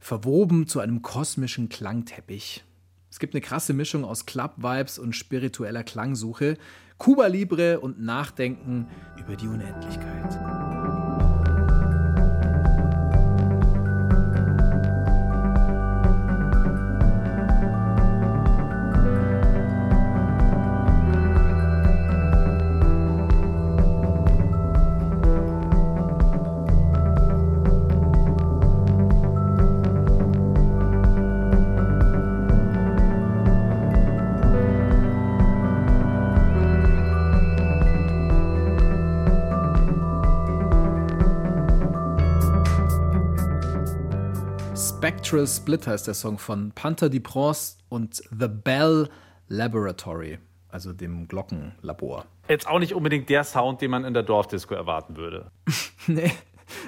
[0.00, 2.64] verwoben zu einem kosmischen Klangteppich.
[3.10, 6.56] Es gibt eine krasse Mischung aus Club-Vibes und spiritueller Klangsuche,
[6.98, 8.88] Cuba Libre und Nachdenken
[9.18, 10.89] über die Unendlichkeit.
[45.10, 49.08] Spectral Split heißt der Song von Panther de Prince und The Bell
[49.48, 50.38] Laboratory,
[50.68, 52.26] also dem Glockenlabor.
[52.48, 55.50] Jetzt auch nicht unbedingt der Sound, den man in der Dorfdisco erwarten würde.
[56.06, 56.30] nee.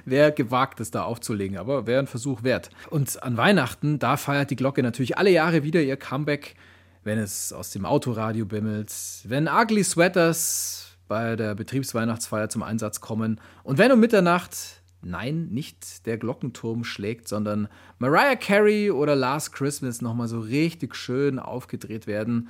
[0.05, 2.70] Wäre gewagt, es da aufzulegen, aber wäre ein Versuch wert.
[2.91, 6.55] Und an Weihnachten, da feiert die Glocke natürlich alle Jahre wieder ihr Comeback,
[7.03, 8.95] wenn es aus dem Autoradio bimmelt,
[9.25, 16.07] wenn Ugly Sweaters bei der Betriebsweihnachtsfeier zum Einsatz kommen und wenn um Mitternacht nein, nicht
[16.07, 22.49] der Glockenturm schlägt, sondern Mariah Carey oder Last Christmas nochmal so richtig schön aufgedreht werden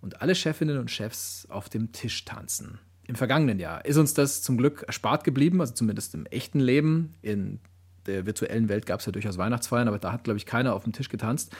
[0.00, 2.78] und alle Chefinnen und Chefs auf dem Tisch tanzen.
[3.06, 7.14] Im vergangenen Jahr ist uns das zum Glück erspart geblieben, also zumindest im echten Leben.
[7.22, 7.60] In
[8.06, 10.84] der virtuellen Welt gab es ja durchaus Weihnachtsfeiern, aber da hat, glaube ich, keiner auf
[10.84, 11.54] dem Tisch getanzt.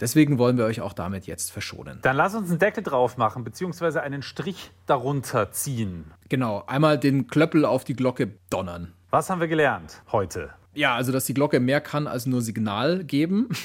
[0.00, 1.98] Deswegen wollen wir euch auch damit jetzt verschonen.
[2.02, 6.06] Dann lass uns einen Deckel drauf machen, beziehungsweise einen Strich darunter ziehen.
[6.28, 8.92] Genau, einmal den Klöppel auf die Glocke donnern.
[9.10, 10.50] Was haben wir gelernt heute?
[10.72, 13.48] Ja, also dass die Glocke mehr kann als nur Signal geben.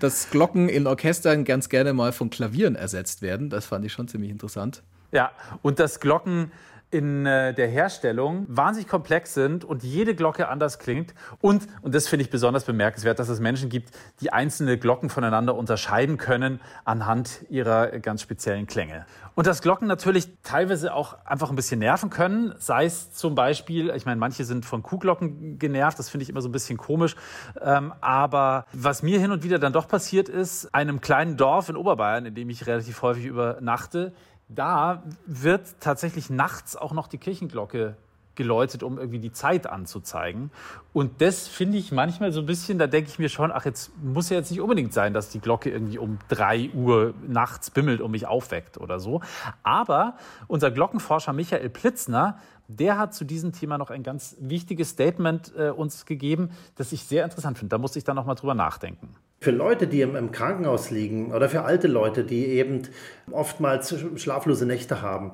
[0.00, 3.50] dass Glocken in Orchestern ganz gerne mal von Klavieren ersetzt werden.
[3.50, 4.82] Das fand ich schon ziemlich interessant.
[5.12, 6.52] Ja, und dass Glocken
[6.96, 11.12] in äh, der Herstellung wahnsinnig komplex sind und jede Glocke anders klingt.
[11.42, 13.90] Und, und das finde ich besonders bemerkenswert, dass es Menschen gibt,
[14.20, 19.04] die einzelne Glocken voneinander unterscheiden können anhand ihrer ganz speziellen Klänge.
[19.34, 23.90] Und dass Glocken natürlich teilweise auch einfach ein bisschen nerven können, sei es zum Beispiel,
[23.94, 27.14] ich meine, manche sind von Kuhglocken genervt, das finde ich immer so ein bisschen komisch.
[27.60, 31.76] Ähm, aber was mir hin und wieder dann doch passiert ist, einem kleinen Dorf in
[31.76, 34.14] Oberbayern, in dem ich relativ häufig übernachte,
[34.48, 37.96] da wird tatsächlich nachts auch noch die Kirchenglocke
[38.36, 40.50] geläutet, um irgendwie die Zeit anzuzeigen.
[40.92, 43.90] Und das finde ich manchmal so ein bisschen, da denke ich mir schon, ach, jetzt
[44.02, 48.00] muss ja jetzt nicht unbedingt sein, dass die Glocke irgendwie um drei Uhr nachts bimmelt
[48.00, 49.22] und mich aufweckt oder so.
[49.62, 50.16] Aber
[50.46, 52.38] unser Glockenforscher Michael Plitzner,
[52.68, 57.04] der hat zu diesem Thema noch ein ganz wichtiges Statement äh, uns gegeben, das ich
[57.04, 57.70] sehr interessant finde.
[57.70, 59.16] Da muss ich dann noch mal drüber nachdenken.
[59.38, 62.82] Für Leute, die im, Krankenhaus liegen oder für alte Leute, die eben
[63.30, 65.32] oftmals schlaflose Nächte haben,